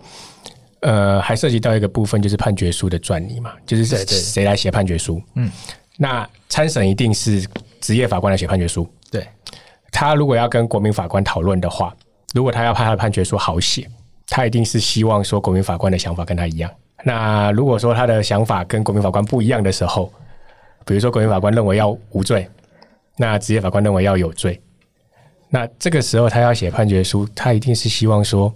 [0.80, 5.22] 呃，还涉及到一个部分，就是判决书的撰拟嘛，就是谁来写判决书？
[5.36, 5.52] 嗯，
[5.98, 7.46] 那参审一定是
[7.82, 8.88] 职业法官来写判决书。
[9.12, 9.28] 对，
[9.92, 11.94] 他如果要跟国民法官讨论的话，
[12.34, 13.86] 如果他要判他的判决书好写，
[14.28, 16.72] 他一定是希望说国民法官的想法跟他一样。
[17.04, 20.10] 那如果说他的想法跟国民法官不一样的时候，
[20.86, 22.48] 比如说国民法官认为要无罪，
[23.18, 24.62] 那职业法官认为要有罪。
[25.50, 28.54] 那这个时候，他要写判决书，他一定是希望说，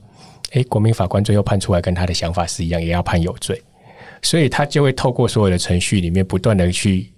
[0.52, 3.62] 诶，国民法官最后判出来跟他的想法是一样，也要判有罪，
[4.22, 7.12] 所以他就会透过所有的程序里面，不断的去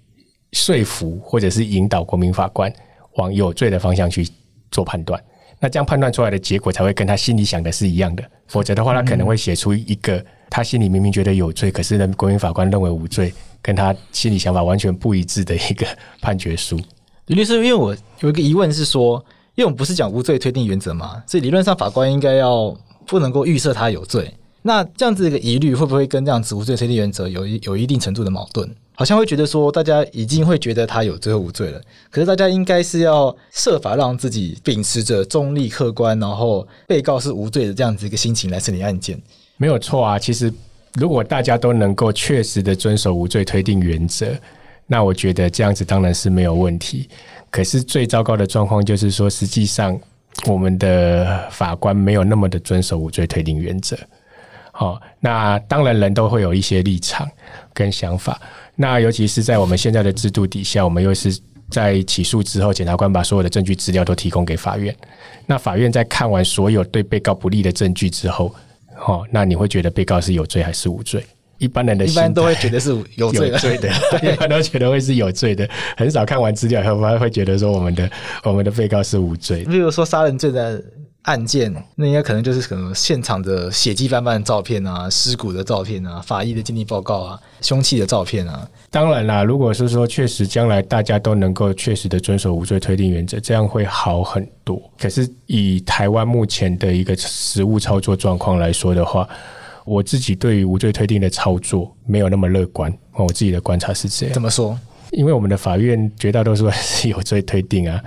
[0.52, 2.72] 说服或者是引导国民法官
[3.16, 4.26] 往有罪的方向去
[4.70, 5.22] 做判断。
[5.58, 13.32] 那这样判断出来的结果才会跟他心里想的是一样的，否则的话，他可能会写出一个他心里明明觉得有罪，可是呢，国民法官认为无罪。
[13.62, 15.84] 跟他心里想法完全不一致的一个
[16.20, 16.80] 判决书。
[17.26, 19.24] 律师，因为我有一个疑问是说，
[19.56, 22.74] 因为我们不是讲无罪推定原则嘛，所以理论上法官应该要
[23.06, 24.32] 不能够预设他有罪。
[24.62, 28.68] 那这样子一个疑虑会不会跟这样子无罪推定原则有一有一定程度的矛盾？
[28.94, 39.20] 好像会觉得说，大家已经会觉得他有罪或无罪了，可是大家应该是要设法让自己秉持着中立客观，然后被告是无罪的这样子一个心情来审理案件。
[39.56, 40.52] 没有错啊，其实
[40.94, 44.26] 如果大家都能够确实的遵守无罪推定原则，
[44.86, 47.08] 那我觉得这样子当然是没有问题。
[47.50, 49.98] 可是最糟糕的状况就是说，实际上
[50.46, 53.96] 我们的法官没有那么的遵守无罪推定原则。
[54.72, 57.26] 好，那当然人都会有一些立场
[57.72, 58.38] 跟想法。
[58.74, 61.34] 那尤其是在我们现在的制度底下，我们又是
[61.70, 64.94] 在起诉之后，检察官把所有的证据资料都提供给法院。
[65.46, 68.54] 那法院在看完所有对被告不利的证据之后，
[68.94, 71.24] 好，那你会觉得被告是有罪还是无罪？
[71.58, 73.88] 一般人的一般都会觉得是有罪的，罪的，
[74.22, 75.68] 一般都觉得会是有罪的。
[75.96, 78.10] 很少看完资料以后，反而会觉得说我们的
[78.42, 79.64] 我们的被告是无罪。
[79.64, 80.82] 比如说杀人罪的。
[81.26, 88.64] 案件，那应该可能就是可能现场的血迹斑斑的照片啊，尸骨的照片啊，法医的鉴定报告啊，凶器的照片啊。
[88.92, 94.80] 当然啦，如果是说确实将来大家都能够确实的遵守无罪推定原则，这样会好很多。
[94.96, 99.28] 可是以台湾目前的一个实务操作状况来说的话，
[99.86, 102.92] 我自己对于无罪推定的操作没有那么乐观。
[103.12, 104.34] 我自己的观察是这样。
[104.34, 104.78] 怎么说？
[105.12, 107.98] 因为我们的法院绝大多数还是有罪推定啊。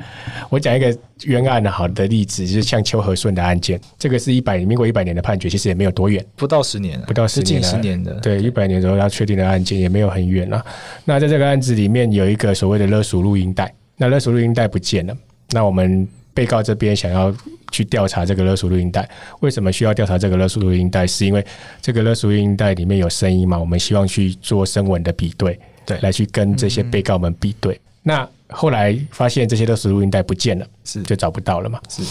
[0.49, 8.13] 我讲一个冤案的好的例子，就是像邱和顺的案件，这个是一百民国一百年的判决，其实也没有多远，不到十年，不到十年，近十年的。
[8.19, 10.63] 对，一百年左右要确定的案件也没有很远啊。
[11.05, 15.15] 那在这个案子里面有一个所谓的勒索录音带，那勒索录音带不见了。
[15.51, 17.33] 那我们被告这边想要
[17.71, 19.09] 去调查这个勒索录音带，
[19.41, 21.05] 为什么需要调查这个勒索录音带？
[21.05, 21.45] 是因为
[21.81, 23.57] 这个勒索录音带里面有声音嘛？
[23.57, 25.59] 我们希望去做声纹的比对。
[25.85, 27.73] 对，来去跟这些被告们比对。
[27.73, 31.81] 嗯、那后来发现这些都是录音带不见了，是就找不到了嘛？
[31.89, 32.03] 是。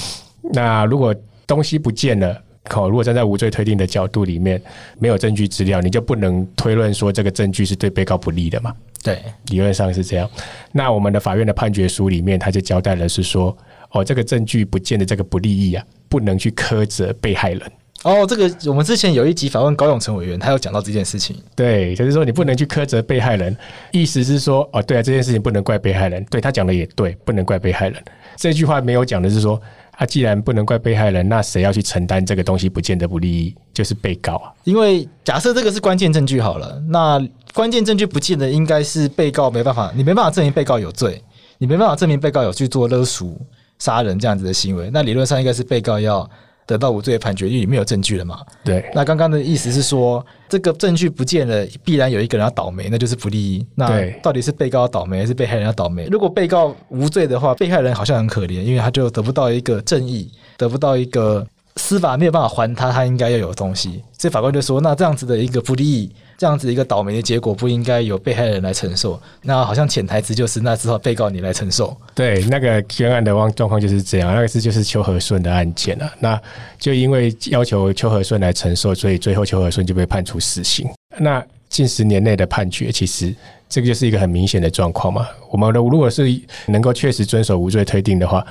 [0.53, 1.15] 那如果
[1.47, 2.43] 东西不见了，
[2.75, 4.61] 哦，如果站在无罪推定的角度里面，
[4.99, 8.75] 没有证据资料，你就不能推论说这个证据是对被告不利的嘛？
[9.01, 10.29] 对，理论上是这样。
[10.73, 13.57] 那我们的法院的判决书里面，他就交代了是说，
[13.91, 17.63] 哦，这个证据不见的这个不利益啊，不能去苛责被害人。
[18.05, 21.37] 哦，这个我们之前有一集访问高永成委员，他有讲到这件事情。
[21.57, 23.57] 对，就是说你不能去苛责被害人，
[23.91, 26.25] 意思是说，哦，对啊，这件事情不能怪被害人。
[26.31, 28.01] 对，他讲的也对，不能怪被害人。
[28.37, 29.61] 这句话没有讲的是说，
[29.97, 34.53] 啊，既然不能怪被害人，那谁要去承担这个东西不见得不利益，就是被告啊。
[34.63, 37.21] 因为假设这个是关键证据好了，那
[37.53, 41.21] 关键证据不见得应该是被告没办法，你没办法证明被告有罪，
[41.59, 43.37] 你没办法证明被告有去做勒赎、
[43.79, 46.29] 杀人这样子的行为，那理论上应该是被告要。
[46.69, 48.45] 得到无罪的判决，因为里面有证据了嘛？
[48.63, 48.85] 对。
[48.95, 53.67] 那刚刚的意思是说，这个证据不见了，必然有一个人要倒霉，那就是不利益。
[53.75, 53.89] 那
[54.21, 56.07] 到底是被告要倒霉，还是被害人要倒霉？
[56.11, 61.47] 如果被告无罪的话，被害人好像很可怜，因为他就得不到一个正义，得不到一个
[61.79, 64.03] 司法没有办法还他他应该要有的东西。
[64.19, 66.13] 所以法官就说，那这样子的一个不利益。
[66.37, 71.97] 这样子一个倒霉的结果不应该由被害人来承受，那好像潜台词就是那之后被告你来承受。
[72.15, 76.41] 对，那个冤案的状况就是这样，那个是就是邱和顺的案件啊，那
[76.79, 80.89] 就因为要求邱和顺来承受，所以最后邱和顺就被判处死刑。
[81.19, 83.35] 那近十年内的判决，其实
[83.69, 85.27] 这个就是一个很明显的状况嘛。
[85.51, 88.47] 我们如果是能够确实遵守无罪推定的话，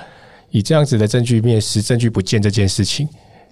[0.50, 3.08] 以这样子的证据面，使证据不见这件事情。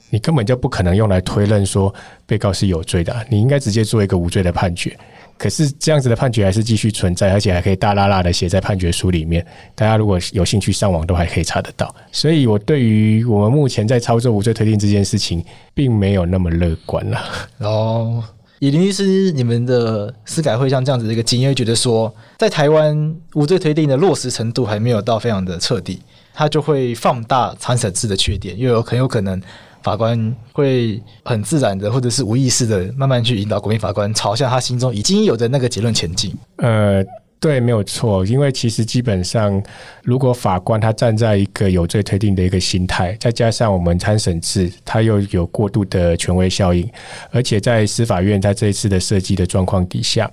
[0.08, 1.92] 你根本就不可能用来推论说
[2.26, 4.96] 被告是有罪的，你应该直接做一个无罪的判决。
[5.36, 9.44] 可是这样子的判决还是继续存在，而且还可以大剌剌的写在判决书里面。
[9.74, 11.94] 大家如果有兴趣上网，都还可以查得到。
[12.12, 17.20] 所以我对于我们目前在操作无罪推定这件事情，并没有那么乐观了。
[17.58, 18.24] 哦，
[18.60, 26.00] 以林律师你们的司改会像这样子的一个经验，觉得说在台湾无罪推定的落实程度还没有到非常的彻底，
[26.36, 29.40] 他就会放大参审制的缺点，又有很有可能。
[29.82, 36.34] 法官会很自然的，或者是无意识的，慢慢去引导国民法官朝向他心中已经有的那个结论前进。
[36.56, 37.04] 呃，
[37.38, 38.26] 对，没有错。
[38.26, 39.62] 因为其实基本上，
[40.02, 46.90] 如果法官他站在一个有罪推定的一个心态，再加上我们参审制，他又有过度的权威效应，
[47.30, 50.28] 而且在司法院在这一次的设计的状况底下，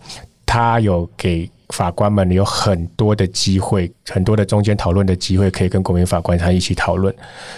[0.47, 1.47] 他有给。
[1.73, 7.13] 法官们有很多的机会，很多的中间讨论的机会，可以跟国民法官他一起讨论，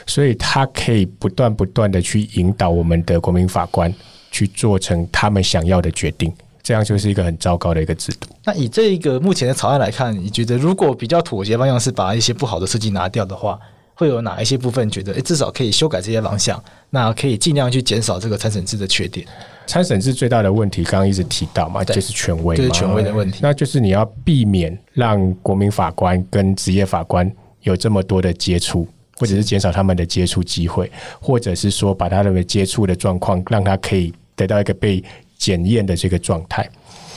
[0.08, 3.93] 所以他可以不断不断的去引导我们的国民法官
[4.32, 8.30] 去做成他们想要的决定，这样就是一个很糟糕的一个制度。
[8.45, 13.60] 那以这一个目前的草案来看，你觉得如果比较妥协方向是把一些不好的设计拿掉的话，
[13.95, 19.25] 会有哪一些部分觉得，诶，至少可以修改这些方向，那可以尽量去减少这个参审制的缺点。
[19.65, 23.39] 参审制最大的问题，刚刚一直提到嘛，就是权威，就是权威的问题。
[23.41, 27.31] 那就是你要避免让国民法官跟职业法官
[27.62, 28.87] 有这么多的接触，
[29.17, 35.04] 或者是减少他们的接触机会，或者是说把他们接触的状况，让他可以得到一个被
[35.37, 36.69] 检验的这个状态。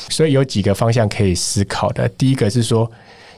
[0.09, 2.09] 所以有几个方向可以思考的。
[2.11, 2.91] 第一个是说，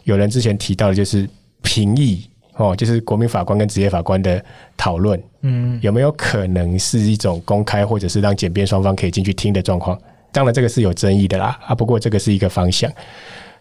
[0.05, 1.29] 有人之前提到的就是
[1.63, 2.30] 评议。
[2.61, 4.43] 哦，就是国民法官跟职业法官的
[4.77, 9.99] 讨论，嗯，有没有可能是一种公开，或者是让检辩双方可以进去听的状况？
[10.33, 12.91] 当然，这个是有争议的啦，啊，不过这个是一个方向。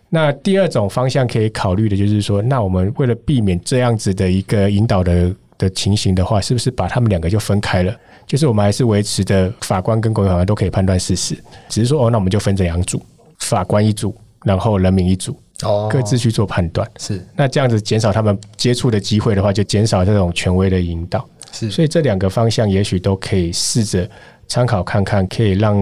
[0.09, 7.95] 那第二种方向可以考虑的就是说，那我们为了避免这样子的一个引导的的情形的话，是不是把他们两个就分开了？
[8.25, 11.35] 就是我们还是维持的法官跟国民法官都可以判断事实，
[11.67, 13.01] 只是说哦，那我们就分成两组，
[13.39, 15.39] 法官一组，然后人民一组。
[15.63, 24.09] 哦，各自去做判断是，那这样子减少他们接触的机会的话，就减少这种权威的引导是，所以这两个方向也许都可以试着
[24.47, 25.75] 参考看看，可以让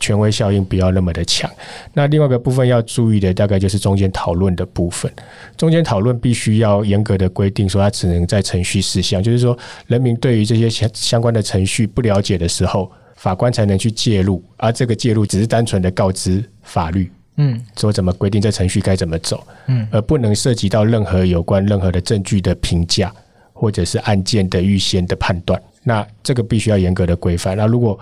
[0.00, 1.48] 权威效应不要那么的强。
[1.92, 5.08] 那另外一个部分要注意的，大概就是中间讨论的部分。
[5.56, 9.56] 中间讨论必须要严格的规定，说它只能在程序事项，就是说
[9.86, 17.08] 人民对于这些相相关的程序不了解的时候，法官才能去介入，而这个介入只是单纯的告知法律。
[17.38, 23.12] 嗯，说怎么规定这程序该怎么走，嗯，而不能涉及到任何有关任何的证据的评价，
[23.52, 25.60] 或者是案件的预先的判断。
[25.82, 27.56] 那这个必须要严格的规范。
[27.56, 27.98] 那如果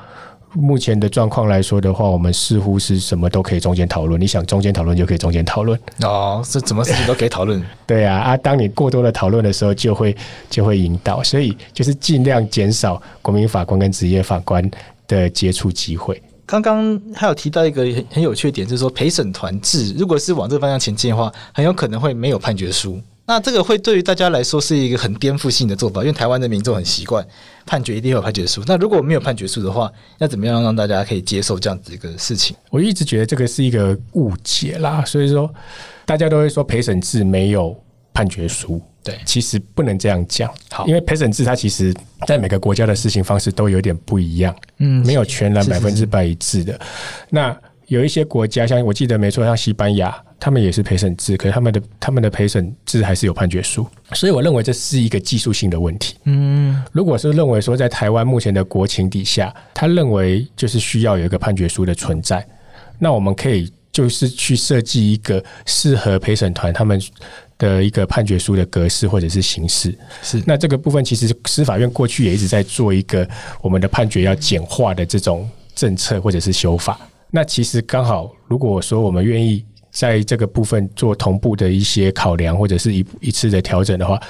[0.53, 4.19] 目前的状况来说的话，我们似乎是什么都可以中间讨论。
[4.19, 7.63] 你想中间讨论就可以中间讨论哦，这怎么事情都可以讨论？
[7.87, 10.17] 对啊，啊，当你过多的讨论的时候，就会
[10.49, 14.69] 就会引导，所以就是尽量减少国民法官跟职业法官
[15.07, 16.21] 的接触机会。
[16.47, 23.01] 刚刚还有提到一个很很有趣的点，就是说陪审团制，如果是往这个方向前进的话，很有可能会没有判决书。
[23.29, 27.27] 那这个会对于大家来说是一个很颠覆性的做法，因为台湾的民众很习惯
[27.67, 28.63] 判决一定会有判决书。
[28.69, 32.57] 那如果没有判决书的话，要怎么样让大家可以接受这样子一个事情？
[32.71, 35.53] 我一直觉得这个是一个误解啦，所以说
[36.05, 37.77] 大家都会说陪审制没有
[38.15, 38.81] 判决书。
[39.07, 40.53] 对，其实不能这样讲。
[40.69, 41.95] 好，因为陪审制它其实
[42.27, 46.77] 在每个国家的施行方式都有点不一样，嗯，没有全然百分之百一致的。
[47.31, 53.87] 那有一些国家，像我记得没错，像西班牙，他们也是陪审制，可是他们的他们的陪审制还是有判决书。
[54.13, 56.17] 所以我认为这是一个技术性的问题。
[56.25, 62.45] 嗯，如果是认为说在台湾目前的国情底下，他认为就是需要有一个判决书的存在，
[62.99, 67.01] 那我们可以就是去设计一个适合陪审团他们。
[67.59, 73.29] 的一个判决书的格式或者是形式是，那这个部分其实司法院过去也一直在做一个
[73.63, 76.99] 我们的判决要简化的这种政策或者是修法。
[77.31, 84.21] 那其实刚好，如果说我们愿意在这个部分做同步的一些考量或者是一一次的调整的话，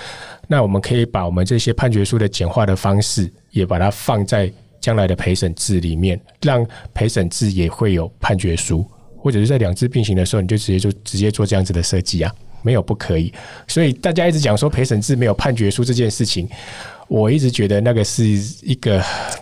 [0.46, 4.50] 那我们可以把我们这些判决书的简化的方式也把它放在
[4.80, 6.64] 将来的陪审制里面，让
[6.94, 8.84] 陪审制也会有判决书，
[9.18, 12.32] 或者是在两制并行的时候，你就直接就直接做这样子的设计啊。
[12.66, 13.32] 没有不可以，
[13.68, 16.48] 所以大家一直讲说陪审制没有判决书这件事情，
[17.06, 18.24] 我一直觉得那个是
[18.62, 19.00] 一个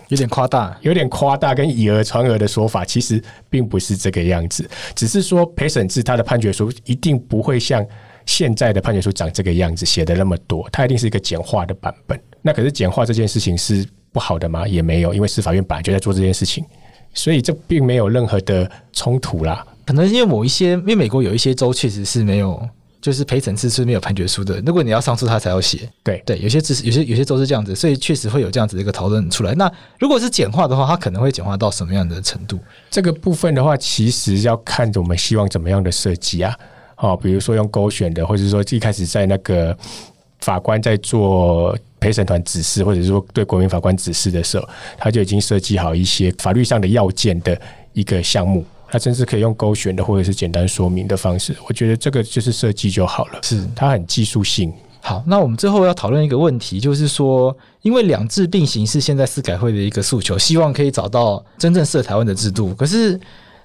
[0.09, 3.19] 有点夸大、有点夸大跟以讹传讹的说法，其实
[3.49, 4.69] 并不是这个样子。
[4.93, 7.83] 只是说陪审制它的判决书一定不会像
[8.27, 12.19] 现在的判决书长这个样子写的那么多，它一定是一个简化的版本。
[12.43, 14.67] 那可是简化这件事情是不好的吗？
[14.67, 16.63] 也没有，因为司法院本来就在做这件事情，
[17.13, 19.65] 所以这并没有任何的冲突啦。
[19.85, 22.59] 可能因为某一些，因为美国有一些州确实是没有。
[23.05, 25.87] 就是陪审制是没有判决书的，如果你要上诉，他才要写。
[26.03, 29.53] 对对，有些知有些有些州是这样子，所以确实会有这样子的一个讨论出来。
[29.53, 32.57] 那如果是简化的话，它可能会简化到什么样的程度？
[32.89, 36.51] 这个部分的话，其实要看我们希望怎么样的设计啊。
[36.95, 39.77] 好，比如说用勾选的，或者说一开始在那个
[40.39, 47.55] 法官在做陪审团指示，或者说对国民法官指示的时候，他就已经设计好一些法律上的要件的
[47.93, 48.65] 一个项目。
[48.91, 51.55] 它甚至可以用勾选的，或者是简单说明的方式。
[51.67, 53.39] 我觉得这个就是设计就好了。
[53.43, 54.71] 是，它很技术性。
[55.01, 62.73] 好，那我们最后要讨论一个问题，就是说，因为两制并行是现在司改会的一个诉求，希望可以找到真正适合台湾的制度。
[62.73, 63.19] 可是，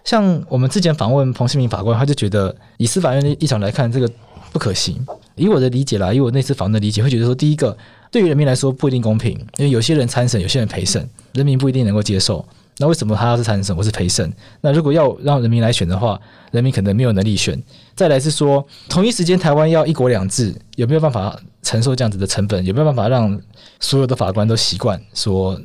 [0.04, 4.10] 像我们之前访问彭新明法官，他就觉得以司法院的立场来看，这个
[4.52, 5.02] 不可行。
[5.34, 7.74] 以我的理解啦，以我那次访问的理解，会觉得说，第一个，
[8.10, 12.44] 对于人民来说不一定公平，因为有些人参审，有些人陪审，人民不一定能够接受。
[12.80, 14.32] 那为什么他是参审，我是陪审？
[14.62, 16.18] 那如果要让人民来选的话，
[16.50, 17.62] 人民可能没有能力选。
[17.94, 22.64] 再来是说，同一时间台湾要一国两制，有没有办法承受这样子的成本？
[22.64, 23.38] 有没有办法让
[23.80, 25.60] 所有的法官都习惯说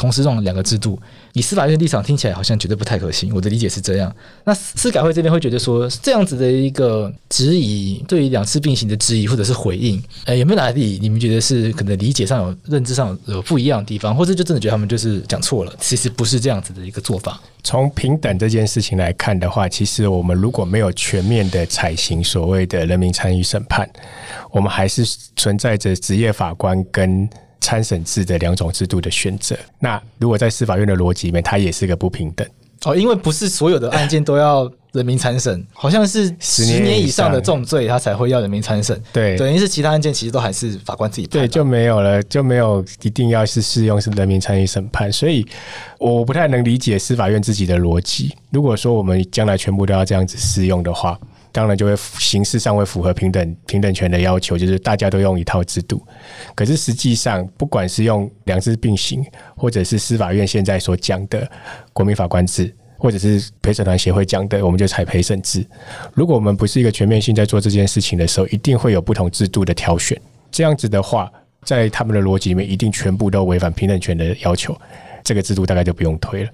[0.00, 0.98] 同时用两个制度，
[1.34, 3.30] 以司法院立场听起来好像绝对不太可行。
[3.34, 4.10] 我的理解是这样。
[4.44, 15.72] 那司改会这边会觉得说，这样子的一个质疑，对于两次并行的质疑或者是回应，呃，有没有哪里你们觉得是可能理解上有、认知上有不一样的地方，或者就真的觉得他们就是讲错了？
[15.78, 17.38] 其实不是这样子的一个做法。
[17.62, 23.86] 从平等这件事情来看的话，其实我们如果没有全面的采行所谓的人民参与审判，
[24.50, 25.04] 我们还是
[25.36, 27.28] 存在着职业法官跟
[27.60, 29.56] 参审制的两种制度的选择。
[29.78, 32.46] 那如果在司法院的逻辑里面，它也是个不平等
[32.84, 38.98] 哦，因为不是所有的案件都要人民参审，好像是十年以上的重罪，他才会要人民参审。
[39.12, 41.32] 对，等于是其他案件其实都还是法官自己判。
[41.32, 45.12] 对，就没有了，就没有一定要是适用是人民参与审判。
[45.12, 45.46] 所以
[45.98, 48.34] 我不太能理解司法院自己的逻辑。
[48.50, 51.18] 如果说我们将来全部都要这样子适用的话。
[51.52, 56.04] 当然就会形式上会符合平等平等权的要求，就是大家都用一套制度。
[56.54, 59.24] 可是实际上，不管是用两制并行，
[59.56, 61.50] 或者是司法院现在所讲的
[61.92, 65.66] 国民法官制，或者是陪审团协会讲的，我们就采陪审制。
[66.14, 70.20] 如果我们不是一个全面性在做这件事情的时候，一定会有不同制度的挑选。
[70.50, 71.30] 这样子的话，
[71.64, 74.76] 在他们的逻辑里面，一定全部都违反平等权的要求，
[75.24, 76.50] 这个制度大概就不用推了。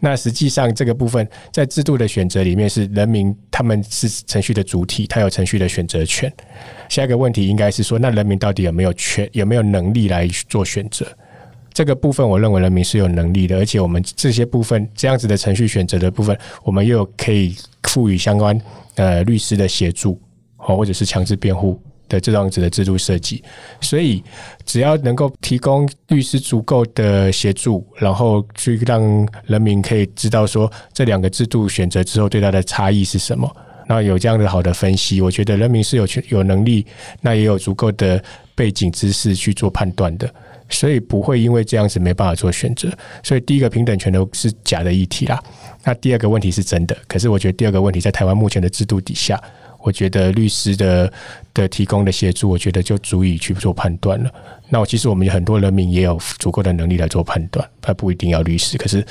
[0.00, 6.32] 那实际上，这个部分在制度的选择里面是人民，他们是程序的主体，他有程序的选择权。
[6.88, 11.06] 下一个问题应该是说，那人民到底有没有权，有没有能力来做选择？
[11.72, 18.60] 这个部分，我认为人民是有能力的，而且我们这些部分这样子的程序选择的部分，我们又可以赋予相关
[18.94, 20.20] 呃律师的协助，
[20.56, 21.80] 或者是强制辩护。
[22.08, 23.42] 的这样子的制度设计，
[23.80, 24.22] 所以
[24.64, 29.02] 只要能够提供律师足够的协助，然后去让
[29.46, 33.50] 人民可以知道说这两个制度选择之后最大的差异是什么，
[33.88, 36.86] 那有这样的好的分析，我觉得人民是有权有能力，
[37.20, 38.22] 那也有足够的
[38.54, 40.32] 背景知识去做判断的，
[40.68, 42.90] 所以不会因为这样子没办法做选择。
[43.22, 45.42] 所以第一个平等权都是假的议题啦，
[45.82, 49.42] 那第二个问题是真的，可是我觉得第二个问题在台湾目前的制度底下。
[49.84, 51.12] 我觉得律师的
[51.52, 54.30] 的提供的协助，我觉得就足以去做判断了。
[54.70, 58.78] 那我其实我们很多人民也有足够的能力来做判断，他不一定要律师。
[58.78, 59.04] 可是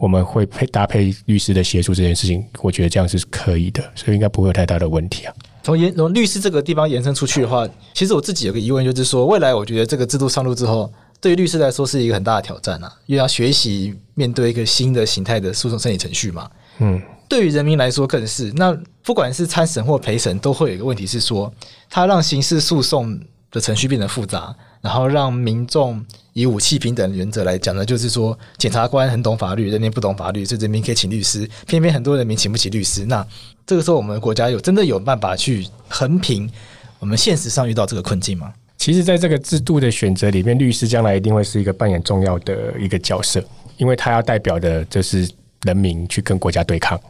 [0.00, 5.32] 我们会配搭配律师的协助这件事情，我觉得这样是可以的，所以应该不会有太大的问题啊。
[5.62, 7.64] 从延从律师这个地方延伸出去的话，
[7.94, 16.50] 其实我自己有个疑问，就是说未来我觉得这个制度上路之后，对于律师来说是一个很大的挑战啊，因为要学习面对一个新的形态的诉讼审理程序嘛。
[16.78, 17.00] 嗯。
[17.28, 18.72] 对于人民来说更是，那
[19.06, 21.50] 不管是参审或陪审，都会有一个问题是说，
[21.88, 23.16] 它让刑事诉讼
[23.52, 33.06] 的程序变得复杂，然后让民众以武器平等原则来讲呢，就是说，检察官很懂法律，人民不懂法律，所以人民可以请律师，偏偏很多人民请不起律师。
[33.06, 33.24] 那
[33.64, 36.50] 这个时候，我们国家有真的有办法去横平
[36.98, 38.52] 我们现实上遇到这个困境吗？
[38.76, 43.40] 其实，在这个制度的选择里面，律师将来一定会是一个扮演重要的一个角色，
[43.76, 45.30] 因为他要代表的就是
[45.62, 47.00] 人民去跟国家对抗。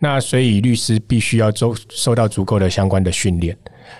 [0.00, 3.56] 那所以律师必须要受受到足够的相关的训练。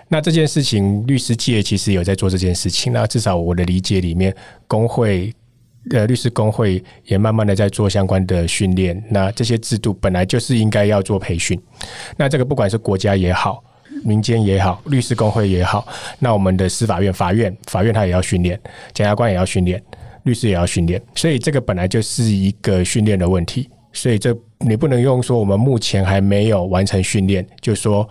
[0.09, 2.93] 那这件事情，律师界其实有在做这件事情。
[2.93, 4.35] 那至少我的理解里面，
[4.67, 5.33] 工会
[5.91, 9.03] 呃律师工会也慢慢的在做相关的训练。
[9.11, 11.61] 那这些制度本来就是应该要做培训。
[12.17, 13.63] 那这个不管是国家也好，
[14.05, 15.87] 民间也好，律师工会也好，
[16.19, 18.59] 那我们的司法院、法院、法院他也要训练，
[18.95, 19.83] 检察官也要训练，
[20.23, 21.03] 律师也要训练。
[21.15, 23.69] 所以这个本来就是一个训练的问题。
[23.93, 24.33] 所以这
[24.67, 28.07] 你不能用说我们目前还没有完成训练，就说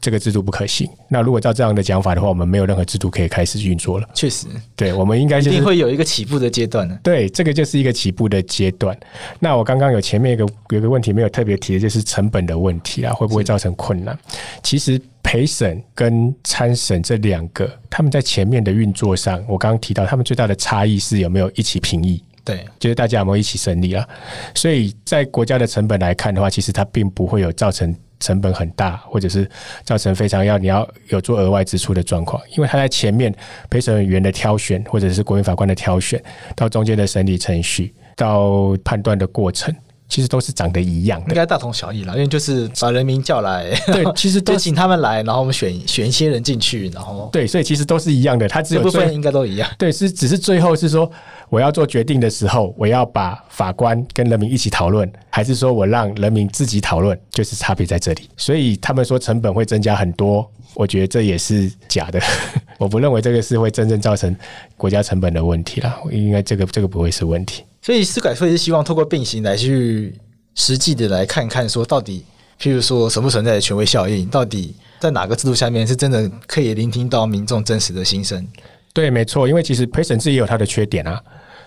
[0.00, 0.88] 这个制度不可行。
[1.08, 4.08] 那如果照这样的讲法的话，我们没有任何制度可以开始运作了。
[4.14, 6.98] 确实，对，我们应该、就是、一定会有一个起步的阶段呢。
[7.02, 8.98] 对，这个就是一个起步的阶段。
[9.38, 14.18] 那我刚刚有前面一个有一个问题没有特别提的，就是成本的问题啊，会不会造成困难？
[14.62, 22.22] 其实陪审跟参审这两个，他们在前面的运作上，我刚刚提到他们最大的差异是有没有一起评议。
[22.44, 24.06] 对，就是大家有没有一起审理啊？
[24.54, 29.48] 所以在国家的成本来看的话，其实它并不会有造成成本很大，或者是
[29.82, 33.34] 造成非常要你要有做额外支出的状况，因为它在前面
[33.70, 36.22] 陪审员的挑选，或者是国民法官的挑选，
[36.54, 39.74] 到中间的审理程序，到判断的过程。
[40.14, 42.14] 其实都是长得一样的，应该大同小异啦。
[42.14, 48.46] 因为就是把人民叫来，对， 其实都请他们来，然后我们选选一些人进去，然后对，所以其实都是一样的。
[48.46, 51.10] 他只有部分应该都一样，对，是只是最后是说
[51.48, 58.30] 我要做决定的时候，我要把法官跟人民一起讨论，还是说我让人民自己讨论，就是差别在这里。
[58.36, 62.20] 所以他们说成本会增加很多，我觉得这也是假的。
[62.78, 64.36] 我不认为这个是会真正造成
[64.76, 67.64] 国家成本的问题啦，应该这个这个不会是问题。
[67.84, 70.14] 所以司改会是希望透过并行来去
[70.54, 72.24] 实际的来看看，说到底，
[72.58, 78.48] 譬如说存不存在权威效应，到底在哪个制度下面是真的可以聆听到民众真实的心声？
[78.94, 81.22] 对，没错，因为其实陪审制也有它的缺点啊。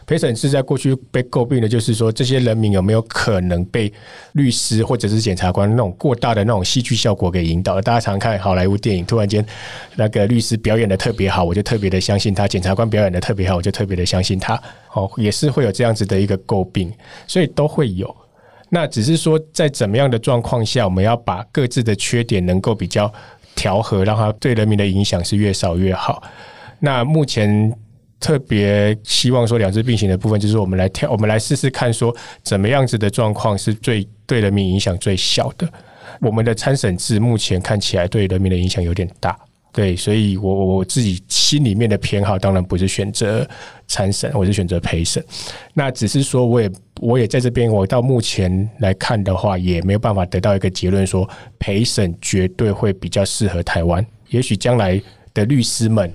[0.08, 3.92] 陪审制在过去被诟病的就是说，这些人民有没有可能被
[4.32, 7.82] 律师或者是检察官那种过大的那种戏剧效果给引导？
[7.82, 9.46] 大家常看好莱坞电影，突然间
[9.98, 14.56] 那个律师表演的特别好，我就特别的相信他；检察官表演的特别好，我就特别的相信他。
[14.94, 16.90] 哦，也是会有这样子的一个诟病，
[17.28, 18.16] 所以都会有。
[18.70, 23.12] 那只是说，在怎么样的状况下，我们要把各自的缺点能够比较
[23.56, 26.24] 调和，让它对人民的影响是越少越好。
[26.80, 27.78] 那目前。
[28.20, 35.70] 特别希望说两支并行的部分，就是我们来挑，我们来试试看，说怎么样子的状况是最对人民影响最小的。
[36.20, 39.38] 我们的参审制目前看起来对人民的影响有点大，
[39.72, 43.48] 对，所以我我自己心里面的偏好当然不是选择
[43.88, 45.24] 参审，我是选择陪审。
[45.76, 54.04] 那只是说，我也我也在这边，我到目前来看的话，也没有办法得到一个结论，说陪审绝对会比较适合台湾。
[54.30, 55.00] 也许将来
[55.36, 56.12] 的律师们。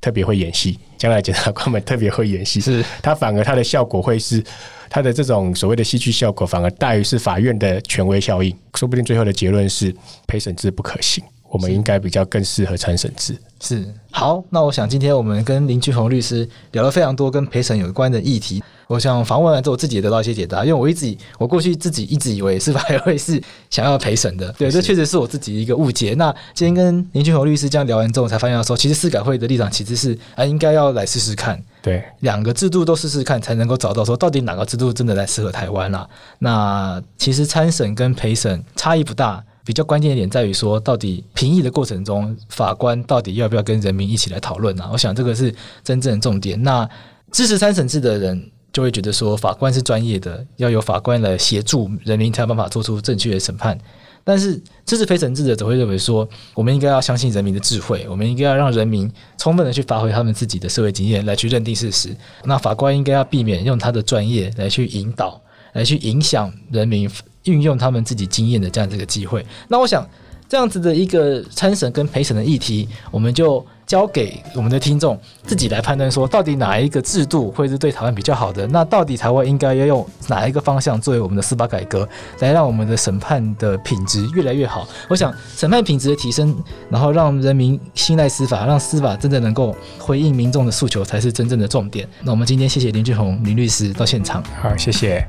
[0.00, 4.42] 特别会演戏，将来检察官们特别会演戏，是他反而他的效果会是
[4.88, 8.56] 他的这种所谓的戏剧效果，反而大于是法院的权威效应。
[8.74, 9.94] 说不定最后的结论是
[10.26, 13.36] 陪审制不可行，我们应该比较更适合参审制。
[13.60, 18.62] 是好，那我想今天我们跟林俊宏律师聊了非常多跟陪审有关的议题。
[18.86, 26.14] 我想访问完之后，我自己也得到一些解答，因为我一直我过去自己一直以为司法会是想要陪审的，对，这确实是我自己一个误解。
[26.14, 36.08] 那今天跟林俊宏律师这样聊完之后，才发现说，其实司改会的立场其实是啊，应该要来试试看，对，两个制度都试试看，才能够找到说到底哪个制度真的来适合台湾啦。
[36.38, 44.88] 那其实参审跟陪审差异不大，比较关键的点在于说，到底评议的过程中，法官到底要不要跟人民一起来讨论呢？
[44.90, 45.54] 我想这个是
[45.84, 46.62] 真正的重点。
[46.62, 46.88] 那
[47.30, 48.50] 支持三审制的人。
[48.70, 53.76] 就会觉得说，法官是专业的，要由法官来协助人民才有办法做出正确的审判。
[54.22, 62.14] 但是支持非审制的则会认为说，我们应该要相信人民的智慧，我们应该要让人民充分的去发挥他们自己的社会经验来去认定事实。
[62.44, 65.40] 那法官应该要避免用他的专业来去引导，
[65.72, 67.10] 来去影响人民
[67.48, 69.44] 运用他们自己经验的这样这个机会。
[69.68, 70.06] 那我想
[70.48, 73.64] 这样子的一个参审跟陪审的议题，我们就。
[73.88, 78.66] 交给我们的听众自己来判断，说到底哪一个制度会是对台湾比较好的？
[78.66, 82.06] 那到底台湾应该要用哪一个方向作为我们的司法改革，
[82.40, 84.86] 来让我们的审判的品质越来越好？
[85.08, 86.54] 我想审判品质的提升，
[86.90, 92.06] 然后让人民信赖司法，让司法真正能够回应民众的诉求，才是真正的重点。
[92.22, 95.26] 那我们今天谢谢林俊宏林律师到现场，好，谢谢。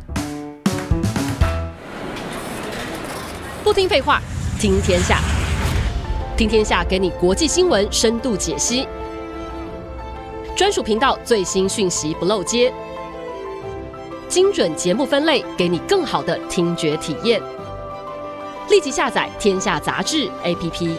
[3.70, 4.20] 不听废话，
[4.60, 5.20] 听天下。
[6.36, 8.88] 听天下给你国际新闻深度解析，
[10.58, 12.74] 专属频道最新讯息不漏接，
[14.28, 17.40] 精准节目分类给你更好的听觉体验。
[18.72, 20.90] 立即下载天下杂志 APP。